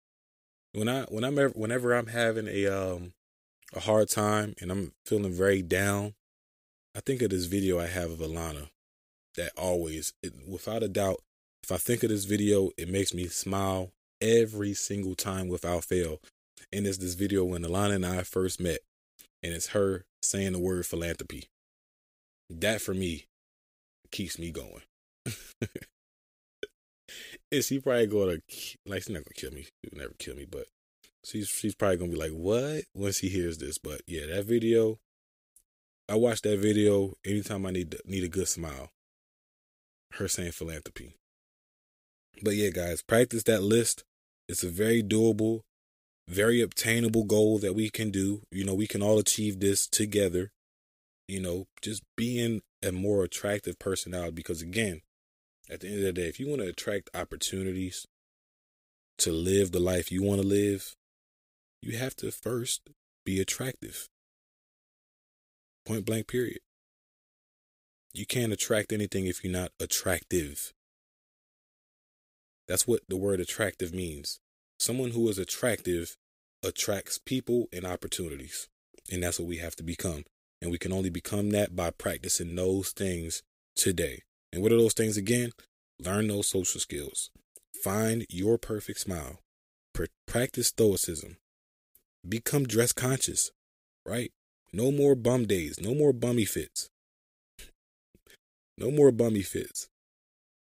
When 0.74 0.88
I 0.88 1.02
when 1.06 1.24
I'm 1.24 1.40
ever, 1.40 1.52
whenever 1.56 1.92
I'm 1.92 2.06
having 2.06 2.46
a 2.46 2.68
um 2.68 3.14
a 3.74 3.80
hard 3.80 4.10
time 4.10 4.54
and 4.60 4.70
I'm 4.70 4.92
feeling 5.04 5.32
very 5.32 5.60
down, 5.60 6.14
I 6.94 7.00
think 7.00 7.20
of 7.20 7.30
this 7.30 7.46
video 7.46 7.80
I 7.80 7.86
have 7.86 8.12
of 8.12 8.20
Alana 8.20 8.68
that 9.34 9.50
always, 9.56 10.12
it, 10.22 10.34
without 10.46 10.84
a 10.84 10.88
doubt, 10.88 11.20
if 11.68 11.72
I 11.72 11.76
think 11.76 12.02
of 12.02 12.08
this 12.08 12.24
video, 12.24 12.70
it 12.78 12.88
makes 12.88 13.12
me 13.12 13.26
smile 13.26 13.90
every 14.22 14.72
single 14.72 15.14
time 15.14 15.48
without 15.48 15.84
fail. 15.84 16.18
And 16.72 16.86
it's 16.86 16.96
this 16.96 17.12
video 17.12 17.44
when 17.44 17.62
Alana 17.62 17.96
and 17.96 18.06
I 18.06 18.22
first 18.22 18.58
met, 18.58 18.78
and 19.42 19.52
it's 19.52 19.68
her 19.68 20.06
saying 20.22 20.52
the 20.52 20.58
word 20.58 20.86
philanthropy. 20.86 21.44
That 22.48 22.80
for 22.80 22.94
me 22.94 23.26
keeps 24.10 24.38
me 24.38 24.50
going. 24.50 24.80
and 27.52 27.62
she 27.62 27.80
probably 27.80 28.06
gonna 28.06 28.38
like 28.86 29.02
she's 29.02 29.10
not 29.10 29.24
gonna 29.26 29.34
kill 29.34 29.50
me. 29.50 29.66
She'll 29.84 29.98
never 29.98 30.14
kill 30.18 30.36
me, 30.36 30.46
but 30.50 30.68
she's 31.22 31.48
she's 31.48 31.74
probably 31.74 31.98
gonna 31.98 32.12
be 32.12 32.16
like, 32.16 32.32
"What?" 32.32 32.84
when 32.94 33.12
she 33.12 33.28
hears 33.28 33.58
this. 33.58 33.76
But 33.76 34.00
yeah, 34.06 34.24
that 34.24 34.46
video. 34.46 35.00
I 36.08 36.14
watch 36.14 36.40
that 36.42 36.60
video 36.60 37.12
anytime 37.26 37.66
I 37.66 37.72
need 37.72 37.94
need 38.06 38.24
a 38.24 38.28
good 38.28 38.48
smile. 38.48 38.88
Her 40.12 40.28
saying 40.28 40.52
philanthropy. 40.52 41.12
But 42.42 42.54
yeah, 42.54 42.70
guys, 42.70 43.02
practice 43.02 43.42
that 43.44 43.62
list. 43.62 44.04
It's 44.48 44.62
a 44.62 44.68
very 44.68 45.02
doable, 45.02 45.60
very 46.28 46.60
obtainable 46.60 47.24
goal 47.24 47.58
that 47.58 47.74
we 47.74 47.90
can 47.90 48.10
do. 48.10 48.42
You 48.50 48.64
know, 48.64 48.74
we 48.74 48.86
can 48.86 49.02
all 49.02 49.18
achieve 49.18 49.60
this 49.60 49.86
together. 49.86 50.50
You 51.26 51.40
know, 51.40 51.66
just 51.82 52.02
being 52.16 52.62
a 52.82 52.92
more 52.92 53.24
attractive 53.24 53.78
personality. 53.78 54.32
Because 54.32 54.62
again, 54.62 55.02
at 55.70 55.80
the 55.80 55.88
end 55.88 55.98
of 55.98 56.02
the 56.02 56.12
day, 56.12 56.28
if 56.28 56.40
you 56.40 56.48
want 56.48 56.62
to 56.62 56.68
attract 56.68 57.10
opportunities 57.14 58.06
to 59.18 59.32
live 59.32 59.72
the 59.72 59.80
life 59.80 60.10
you 60.12 60.22
want 60.22 60.40
to 60.40 60.46
live, 60.46 60.94
you 61.82 61.98
have 61.98 62.14
to 62.16 62.30
first 62.30 62.90
be 63.24 63.40
attractive. 63.40 64.08
Point 65.84 66.04
blank, 66.04 66.28
period. 66.28 66.60
You 68.14 68.26
can't 68.26 68.52
attract 68.52 68.92
anything 68.92 69.26
if 69.26 69.44
you're 69.44 69.52
not 69.52 69.72
attractive. 69.78 70.72
That's 72.68 72.86
what 72.86 73.00
the 73.08 73.16
word 73.16 73.40
attractive 73.40 73.94
means. 73.94 74.38
Someone 74.78 75.10
who 75.10 75.28
is 75.28 75.38
attractive 75.38 76.16
attracts 76.62 77.18
people 77.18 77.68
and 77.72 77.84
opportunities. 77.84 78.68
And 79.10 79.22
that's 79.22 79.38
what 79.38 79.48
we 79.48 79.56
have 79.56 79.74
to 79.76 79.82
become. 79.82 80.24
And 80.60 80.70
we 80.70 80.78
can 80.78 80.92
only 80.92 81.10
become 81.10 81.50
that 81.50 81.74
by 81.74 81.90
practicing 81.90 82.54
those 82.54 82.90
things 82.90 83.42
today. 83.74 84.22
And 84.52 84.62
what 84.62 84.72
are 84.72 84.76
those 84.76 84.94
things 84.94 85.16
again? 85.16 85.52
Learn 86.00 86.28
those 86.28 86.48
social 86.48 86.80
skills. 86.80 87.30
Find 87.82 88.26
your 88.28 88.58
perfect 88.58 89.00
smile. 89.00 89.40
practice 90.26 90.68
stoicism. 90.68 91.36
Become 92.28 92.66
dress 92.66 92.92
conscious, 92.92 93.50
right? 94.04 94.30
No 94.72 94.92
more 94.92 95.14
bum 95.14 95.46
days. 95.46 95.80
No 95.80 95.94
more 95.94 96.12
bummy 96.12 96.44
fits. 96.44 96.88
No 98.76 98.90
more 98.90 99.10
bummy 99.10 99.42
fits. 99.42 99.88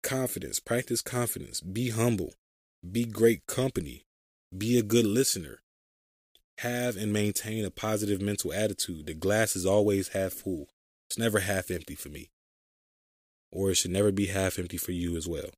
Confidence. 0.02 0.60
Practice 0.60 1.02
confidence. 1.02 1.60
Be 1.60 1.90
humble. 1.90 2.34
Be 2.88 3.04
great 3.04 3.46
company. 3.46 4.04
Be 4.56 4.78
a 4.78 4.82
good 4.82 5.04
listener. 5.04 5.60
Have 6.58 6.96
and 6.96 7.12
maintain 7.12 7.64
a 7.64 7.70
positive 7.70 8.20
mental 8.20 8.52
attitude. 8.52 9.06
The 9.06 9.14
glass 9.14 9.54
is 9.54 9.66
always 9.66 10.08
half 10.08 10.32
full. 10.32 10.68
It's 11.08 11.18
never 11.18 11.40
half 11.40 11.70
empty 11.70 11.94
for 11.94 12.08
me. 12.08 12.30
Or 13.50 13.70
it 13.70 13.76
should 13.76 13.90
never 13.90 14.12
be 14.12 14.26
half 14.26 14.58
empty 14.58 14.76
for 14.76 14.92
you 14.92 15.16
as 15.16 15.26
well. 15.26 15.50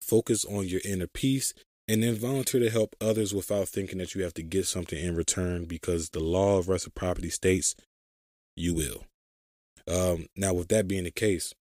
Focus 0.00 0.44
on 0.44 0.66
your 0.66 0.80
inner 0.84 1.06
peace 1.06 1.52
and 1.88 2.02
then 2.02 2.14
volunteer 2.14 2.60
to 2.60 2.70
help 2.70 2.96
others 3.00 3.34
without 3.34 3.68
thinking 3.68 3.98
that 3.98 4.14
you 4.14 4.22
have 4.22 4.34
to 4.34 4.42
get 4.42 4.66
something 4.66 4.98
in 4.98 5.16
return 5.16 5.64
because 5.64 6.10
the 6.10 6.20
law 6.20 6.58
of 6.58 6.68
reciprocity 6.68 7.30
states 7.30 7.74
you 8.56 8.74
will. 8.74 9.04
Um, 9.88 10.26
now, 10.36 10.54
with 10.54 10.68
that 10.68 10.86
being 10.86 11.04
the 11.04 11.10
case, 11.10 11.54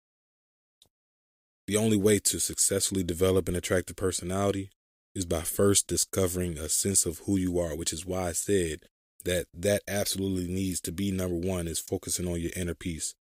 the 1.70 1.76
only 1.76 1.96
way 1.96 2.18
to 2.18 2.40
successfully 2.40 3.04
develop 3.04 3.48
an 3.48 3.54
attractive 3.54 3.94
personality 3.94 4.70
is 5.14 5.24
by 5.24 5.42
first 5.42 5.87
discovering 5.87 6.59
a 6.59 6.68
sense 6.68 7.06
of 7.06 7.20
who 7.26 7.37
you 7.37 7.61
are, 7.61 7.76
which 7.76 7.92
is 7.92 8.04
why 8.04 8.26
I 8.26 8.33
said 8.33 8.80
that 9.24 9.46
that 9.54 9.83
absolutely 9.87 10.52
needs 10.52 10.80
to 10.80 10.90
be 10.90 11.12
number 11.12 11.37
one 11.37 11.68
is 11.68 11.78
focusing 11.78 12.26
on 12.26 12.40
your 12.40 12.50
inner 12.56 12.74
peace. 12.74 13.14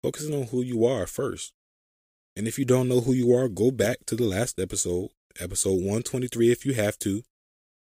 Focusing 0.00 0.32
on 0.32 0.46
who 0.46 0.62
you 0.62 0.86
are 0.86 1.08
first. 1.08 1.52
And 2.36 2.46
if 2.46 2.56
you 2.56 2.64
don't 2.64 2.86
know 2.86 3.00
who 3.00 3.12
you 3.12 3.34
are, 3.34 3.48
go 3.48 3.72
back 3.72 4.06
to 4.06 4.14
the 4.14 4.26
last 4.26 4.60
episode, 4.60 5.08
episode 5.40 5.78
123 5.78 6.52
if 6.52 6.64
you 6.64 6.74
have 6.74 7.00
to, 7.00 7.24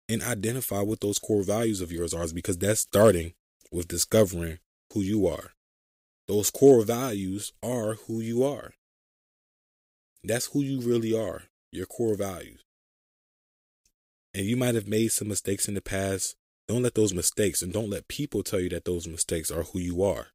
and 0.07 0.23
identify 0.23 0.83
what 0.83 1.01
those 1.01 1.19
core 1.19 1.45
values 1.45 1.81
of 1.81 1.91
yours 1.91 2.13
are 2.13 2.29
because 2.29 2.59
that's 2.59 2.81
starting 2.81 3.33
with 3.73 3.89
discovering 3.89 4.59
who 4.93 5.01
you 5.01 5.27
are. 5.27 5.53
Those 6.29 6.51
core 6.51 6.85
values 6.85 7.55
are 7.63 7.95
who 8.07 8.21
you 8.21 8.45
are. 8.45 8.75
That's 10.27 10.47
who 10.47 10.63
you 10.63 10.81
really 10.81 11.15
are, 11.15 11.43
your 11.71 11.85
core 11.85 12.17
values. 12.17 12.65
And 14.33 14.47
you 14.47 14.57
might 14.57 14.75
have 14.75 14.89
made 14.89 15.13
some 15.13 15.29
mistakes 15.29 15.69
in 15.69 15.75
the 15.75 15.83
past. 15.83 16.35
Don't 16.67 16.83
let 16.83 16.95
those 16.95 17.13
mistakes 17.13 17.61
and 17.61 17.73
don't 17.73 17.91
let 17.91 18.09
people 18.09 18.43
tell 18.43 18.59
you 18.59 18.71
that 18.71 18.87
those 18.87 19.07
mistakes 19.07 19.51
are 19.51 19.65
who 19.65 19.79
you 19.79 20.03
are. 20.03 20.29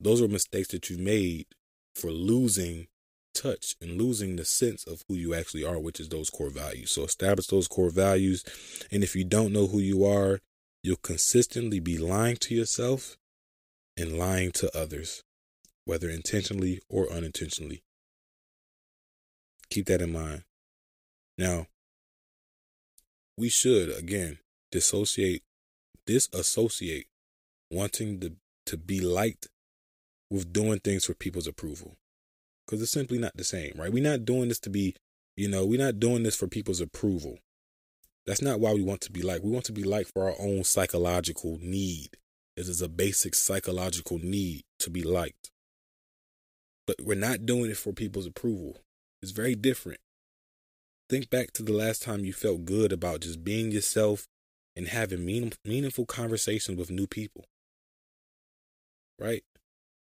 Those 0.00 0.22
are 0.22 0.28
mistakes 0.28 0.68
that 0.68 0.88
you 0.88 0.96
made 0.96 1.46
for 1.94 2.10
losing 2.10 2.88
touch 3.34 3.76
and 3.80 4.00
losing 4.00 4.36
the 4.36 4.44
sense 4.46 4.84
of 4.86 5.04
who 5.06 5.14
you 5.14 5.34
actually 5.34 5.64
are, 5.64 5.78
which 5.78 6.00
is 6.00 6.08
those 6.08 6.30
core 6.30 6.50
values. 6.50 6.90
So 6.90 7.04
establish 7.04 7.46
those 7.48 7.68
core 7.68 7.90
values. 7.90 8.42
And 8.90 9.04
if 9.04 9.14
you 9.14 9.24
don't 9.24 9.52
know 9.52 9.66
who 9.66 9.80
you 9.80 10.04
are, 10.06 10.40
you'll 10.82 10.96
consistently 10.96 11.78
be 11.78 11.98
lying 11.98 12.36
to 12.36 12.54
yourself 12.54 13.18
and 13.98 14.18
lying 14.18 14.50
to 14.52 14.76
others 14.76 15.22
whether 15.84 16.08
intentionally 16.08 16.80
or 16.88 17.10
unintentionally. 17.12 17.82
Keep 19.70 19.86
that 19.86 20.02
in 20.02 20.12
mind. 20.12 20.44
Now, 21.38 21.66
we 23.36 23.48
should 23.48 23.90
again 23.96 24.38
dissociate, 24.70 25.42
disassociate 26.06 27.06
wanting 27.70 28.20
to, 28.20 28.32
to 28.66 28.76
be 28.76 29.00
liked 29.00 29.48
with 30.30 30.52
doing 30.52 30.78
things 30.78 31.04
for 31.04 31.14
people's 31.14 31.46
approval. 31.46 31.96
Because 32.66 32.82
it's 32.82 32.92
simply 32.92 33.18
not 33.18 33.36
the 33.36 33.44
same, 33.44 33.72
right? 33.76 33.92
We're 33.92 34.02
not 34.02 34.24
doing 34.24 34.48
this 34.48 34.60
to 34.60 34.70
be, 34.70 34.94
you 35.36 35.48
know, 35.48 35.64
we're 35.64 35.84
not 35.84 35.98
doing 35.98 36.22
this 36.22 36.36
for 36.36 36.46
people's 36.46 36.80
approval. 36.80 37.38
That's 38.26 38.42
not 38.42 38.60
why 38.60 38.72
we 38.72 38.82
want 38.82 39.00
to 39.02 39.12
be 39.12 39.22
liked. 39.22 39.44
We 39.44 39.50
want 39.50 39.64
to 39.64 39.72
be 39.72 39.82
liked 39.82 40.12
for 40.12 40.30
our 40.30 40.36
own 40.38 40.64
psychological 40.64 41.58
need. 41.60 42.18
This 42.56 42.68
is 42.68 42.82
a 42.82 42.88
basic 42.88 43.34
psychological 43.34 44.18
need 44.18 44.62
to 44.78 44.90
be 44.90 45.02
liked 45.02 45.51
but 46.96 47.06
we're 47.06 47.14
not 47.14 47.46
doing 47.46 47.70
it 47.70 47.76
for 47.76 47.92
people's 47.92 48.26
approval. 48.26 48.78
It's 49.22 49.32
very 49.32 49.54
different. 49.54 50.00
Think 51.08 51.30
back 51.30 51.52
to 51.52 51.62
the 51.62 51.72
last 51.72 52.02
time 52.02 52.24
you 52.24 52.32
felt 52.32 52.64
good 52.64 52.92
about 52.92 53.20
just 53.20 53.44
being 53.44 53.70
yourself 53.70 54.26
and 54.76 54.88
having 54.88 55.24
mean, 55.24 55.52
meaningful 55.64 56.06
conversations 56.06 56.78
with 56.78 56.90
new 56.90 57.06
people. 57.06 57.44
Right? 59.18 59.42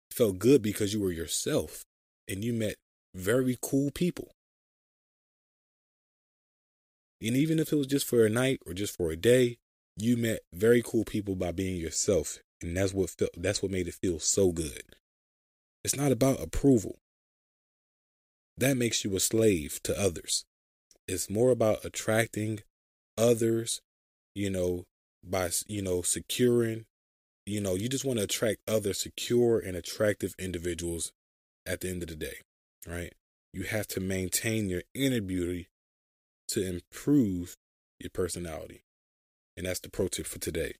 It 0.09 0.13
felt 0.13 0.39
good 0.39 0.61
because 0.61 0.93
you 0.93 1.01
were 1.01 1.11
yourself 1.11 1.83
and 2.27 2.43
you 2.43 2.53
met 2.53 2.75
very 3.15 3.57
cool 3.61 3.91
people. 3.91 4.31
And 7.21 7.37
even 7.37 7.59
if 7.59 7.71
it 7.71 7.75
was 7.75 7.87
just 7.87 8.07
for 8.07 8.25
a 8.25 8.29
night 8.29 8.59
or 8.65 8.73
just 8.73 8.97
for 8.97 9.11
a 9.11 9.15
day, 9.15 9.57
you 9.97 10.17
met 10.17 10.39
very 10.53 10.81
cool 10.81 11.05
people 11.05 11.35
by 11.35 11.51
being 11.51 11.77
yourself. 11.77 12.39
And 12.61 12.75
that's 12.75 12.93
what 12.93 13.11
felt 13.11 13.31
that's 13.37 13.61
what 13.61 13.71
made 13.71 13.87
it 13.87 13.95
feel 14.01 14.19
so 14.19 14.51
good. 14.51 14.83
It's 15.83 15.95
not 15.95 16.11
about 16.11 16.41
approval. 16.41 16.99
That 18.57 18.77
makes 18.77 19.03
you 19.03 19.15
a 19.15 19.19
slave 19.19 19.79
to 19.83 19.99
others. 19.99 20.45
It's 21.07 21.29
more 21.29 21.49
about 21.49 21.83
attracting 21.83 22.61
others, 23.17 23.81
you 24.35 24.49
know, 24.49 24.85
by, 25.23 25.49
you 25.67 25.81
know, 25.81 26.01
securing, 26.01 26.85
you 27.45 27.61
know, 27.61 27.75
you 27.75 27.89
just 27.89 28.05
want 28.05 28.19
to 28.19 28.25
attract 28.25 28.59
other 28.67 28.93
secure 28.93 29.59
and 29.59 29.75
attractive 29.75 30.35
individuals 30.37 31.11
at 31.65 31.81
the 31.81 31.89
end 31.89 32.03
of 32.03 32.09
the 32.09 32.15
day, 32.15 32.37
right? 32.87 33.13
You 33.53 33.63
have 33.63 33.87
to 33.87 33.99
maintain 33.99 34.69
your 34.69 34.83
inner 34.93 35.21
beauty 35.21 35.67
to 36.49 36.63
improve 36.65 37.57
your 37.99 38.11
personality. 38.11 38.83
And 39.57 39.65
that's 39.65 39.79
the 39.79 39.89
pro 39.89 40.07
tip 40.07 40.25
for 40.25 40.39
today. 40.39 40.75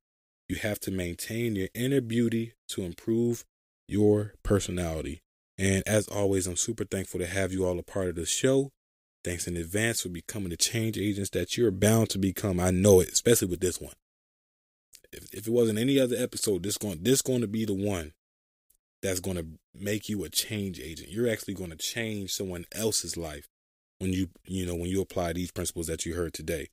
You 0.47 0.57
have 0.57 0.79
to 0.81 0.91
maintain 0.91 1.55
your 1.55 1.69
inner 1.73 2.01
beauty 2.01 2.53
to 2.69 2.83
improve 2.83 3.45
your 3.91 4.33
personality. 4.43 5.21
And 5.57 5.83
as 5.85 6.07
always, 6.07 6.47
I'm 6.47 6.55
super 6.55 6.85
thankful 6.85 7.19
to 7.19 7.27
have 7.27 7.51
you 7.51 7.65
all 7.65 7.77
a 7.77 7.83
part 7.83 8.07
of 8.07 8.15
the 8.15 8.25
show. 8.25 8.71
Thanks 9.23 9.47
in 9.47 9.55
advance 9.55 10.01
for 10.01 10.09
becoming 10.09 10.49
the 10.49 10.57
change 10.57 10.97
agents 10.97 11.29
that 11.31 11.55
you're 11.55 11.69
bound 11.69 12.09
to 12.11 12.17
become. 12.17 12.59
I 12.59 12.71
know 12.71 12.99
it, 12.99 13.09
especially 13.09 13.49
with 13.49 13.59
this 13.59 13.79
one. 13.79 13.93
If, 15.11 15.31
if 15.33 15.47
it 15.47 15.53
wasn't 15.53 15.77
any 15.77 15.99
other 15.99 16.15
episode, 16.17 16.63
this 16.63 16.77
going 16.77 17.03
this 17.03 17.21
going 17.21 17.41
to 17.41 17.47
be 17.47 17.65
the 17.65 17.73
one 17.73 18.13
that's 19.03 19.19
going 19.19 19.37
to 19.37 19.45
make 19.75 20.09
you 20.09 20.23
a 20.23 20.29
change 20.29 20.79
agent. 20.79 21.09
You're 21.09 21.29
actually 21.29 21.53
going 21.53 21.69
to 21.69 21.75
change 21.75 22.31
someone 22.31 22.65
else's 22.71 23.17
life 23.17 23.47
when 23.99 24.13
you 24.13 24.29
you 24.45 24.65
know 24.65 24.75
when 24.75 24.89
you 24.89 25.01
apply 25.01 25.33
these 25.33 25.51
principles 25.51 25.87
that 25.87 26.05
you 26.05 26.15
heard 26.15 26.33
today. 26.33 26.69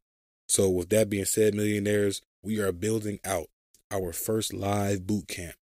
So 0.48 0.70
with 0.70 0.88
that 0.90 1.10
being 1.10 1.26
said, 1.26 1.54
millionaires, 1.54 2.22
we 2.42 2.60
are 2.60 2.72
building 2.72 3.18
out 3.24 3.48
our 3.90 4.12
first 4.12 4.54
live 4.54 5.06
boot 5.06 5.28
camp 5.28 5.56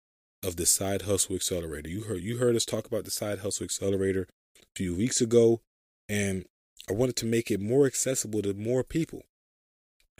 of 0.45 0.55
the 0.57 0.65
Side 0.65 1.03
Hustle 1.03 1.35
Accelerator. 1.35 1.89
You 1.89 2.03
heard 2.03 2.21
you 2.21 2.37
heard 2.37 2.55
us 2.55 2.65
talk 2.65 2.85
about 2.85 3.03
the 3.03 3.11
Side 3.11 3.39
Hustle 3.39 3.63
Accelerator 3.63 4.27
a 4.61 4.65
few 4.75 4.95
weeks 4.95 5.19
ago, 5.19 5.61
and 6.07 6.45
I 6.89 6.93
wanted 6.93 7.15
to 7.17 7.25
make 7.25 7.49
it 7.49 7.59
more 7.59 7.85
accessible 7.85 8.41
to 8.43 8.53
more 8.53 8.83
people. 8.83 9.23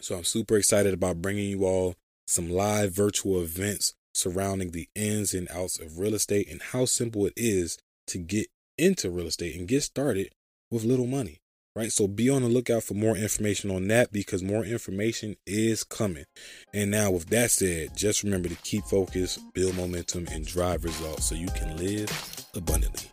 So 0.01 0.17
I'm 0.17 0.23
super 0.23 0.57
excited 0.57 0.93
about 0.93 1.21
bringing 1.21 1.49
you 1.49 1.65
all 1.65 1.95
some 2.27 2.49
live 2.49 2.91
virtual 2.91 3.39
events 3.41 3.93
surrounding 4.13 4.71
the 4.71 4.89
ins 4.95 5.33
and 5.33 5.47
outs 5.51 5.79
of 5.79 5.99
real 5.99 6.15
estate 6.15 6.49
and 6.49 6.61
how 6.61 6.85
simple 6.85 7.25
it 7.25 7.33
is 7.35 7.77
to 8.07 8.17
get 8.17 8.47
into 8.77 9.09
real 9.09 9.27
estate 9.27 9.55
and 9.55 9.67
get 9.67 9.83
started 9.83 10.31
with 10.71 10.83
little 10.83 11.07
money 11.07 11.39
right? 11.75 11.91
So 11.91 12.07
be 12.07 12.29
on 12.29 12.41
the 12.41 12.47
lookout 12.47 12.83
for 12.83 12.93
more 12.93 13.17
information 13.17 13.69
on 13.69 13.89
that 13.89 14.13
because 14.13 14.41
more 14.41 14.63
information 14.63 15.35
is 15.45 15.83
coming. 15.83 16.25
And 16.73 16.89
now, 16.89 17.11
with 17.11 17.29
that 17.29 17.51
said, 17.51 17.95
just 17.95 18.23
remember 18.23 18.47
to 18.47 18.55
keep 18.55 18.85
focused, 18.85 19.39
build 19.53 19.75
momentum, 19.75 20.27
and 20.31 20.45
drive 20.45 20.85
results 20.85 21.25
so 21.25 21.35
you 21.35 21.49
can 21.49 21.75
live 21.75 22.09
abundantly. 22.55 23.09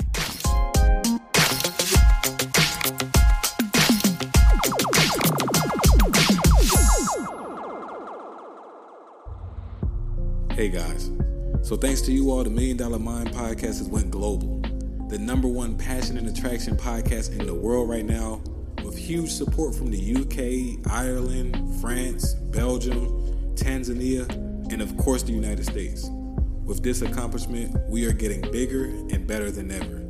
Hey 10.54 10.68
guys, 10.68 11.10
so 11.62 11.76
thanks 11.76 12.02
to 12.02 12.12
you 12.12 12.30
all, 12.30 12.44
the 12.44 12.50
Million 12.50 12.76
Dollar 12.76 13.00
Mind 13.00 13.30
podcast 13.30 13.78
has 13.78 13.88
went 13.88 14.12
global. 14.12 14.60
The 15.08 15.18
number 15.18 15.48
one 15.48 15.76
passion 15.76 16.16
and 16.16 16.28
attraction 16.28 16.76
podcast 16.76 17.36
in 17.36 17.46
the 17.46 17.54
world 17.54 17.88
right 17.88 18.04
now 18.04 18.40
with 18.92 19.00
huge 19.00 19.30
support 19.30 19.74
from 19.74 19.90
the 19.90 20.16
UK, 20.16 20.86
Ireland, 20.92 21.80
France, 21.80 22.34
Belgium, 22.34 23.06
Tanzania, 23.54 24.28
and 24.70 24.82
of 24.82 24.94
course 24.98 25.22
the 25.22 25.32
United 25.32 25.64
States. 25.64 26.10
With 26.66 26.82
this 26.82 27.00
accomplishment, 27.00 27.74
we 27.88 28.04
are 28.04 28.12
getting 28.12 28.42
bigger 28.52 28.84
and 28.84 29.26
better 29.26 29.50
than 29.50 29.70
ever. 29.70 30.00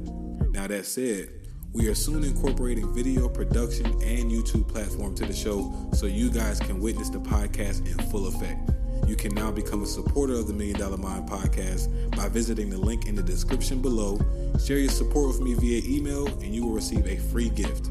Now, 0.51 0.67
that 0.67 0.85
said, 0.85 1.29
we 1.73 1.87
are 1.87 1.95
soon 1.95 2.25
incorporating 2.25 2.93
video 2.93 3.29
production 3.29 3.87
and 3.87 4.33
YouTube 4.33 4.67
platform 4.67 5.15
to 5.15 5.27
the 5.27 5.33
show 5.33 5.73
so 5.95 6.07
you 6.07 6.29
guys 6.29 6.59
can 6.59 6.81
witness 6.81 7.09
the 7.09 7.21
podcast 7.21 7.87
in 7.87 8.05
full 8.11 8.27
effect. 8.27 8.69
You 9.07 9.15
can 9.15 9.33
now 9.33 9.53
become 9.53 9.85
a 9.85 9.87
supporter 9.87 10.35
of 10.35 10.49
the 10.49 10.55
Million 10.55 10.81
Dollar 10.81 10.97
Mind 10.97 11.29
podcast 11.29 12.17
by 12.17 12.29
visiting 12.29 12.69
the 12.69 12.79
link 12.79 13.07
in 13.07 13.15
the 13.15 13.23
description 13.23 13.81
below. 13.81 14.19
Share 14.65 14.79
your 14.79 14.91
support 14.91 15.29
with 15.29 15.41
me 15.41 15.55
via 15.55 15.83
email, 15.85 16.27
and 16.27 16.53
you 16.53 16.67
will 16.67 16.75
receive 16.75 17.07
a 17.07 17.17
free 17.17 17.49
gift. 17.49 17.91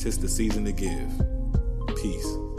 Tis 0.00 0.16
the 0.16 0.28
season 0.28 0.64
to 0.64 0.72
give. 0.72 1.10
Peace. 2.00 2.49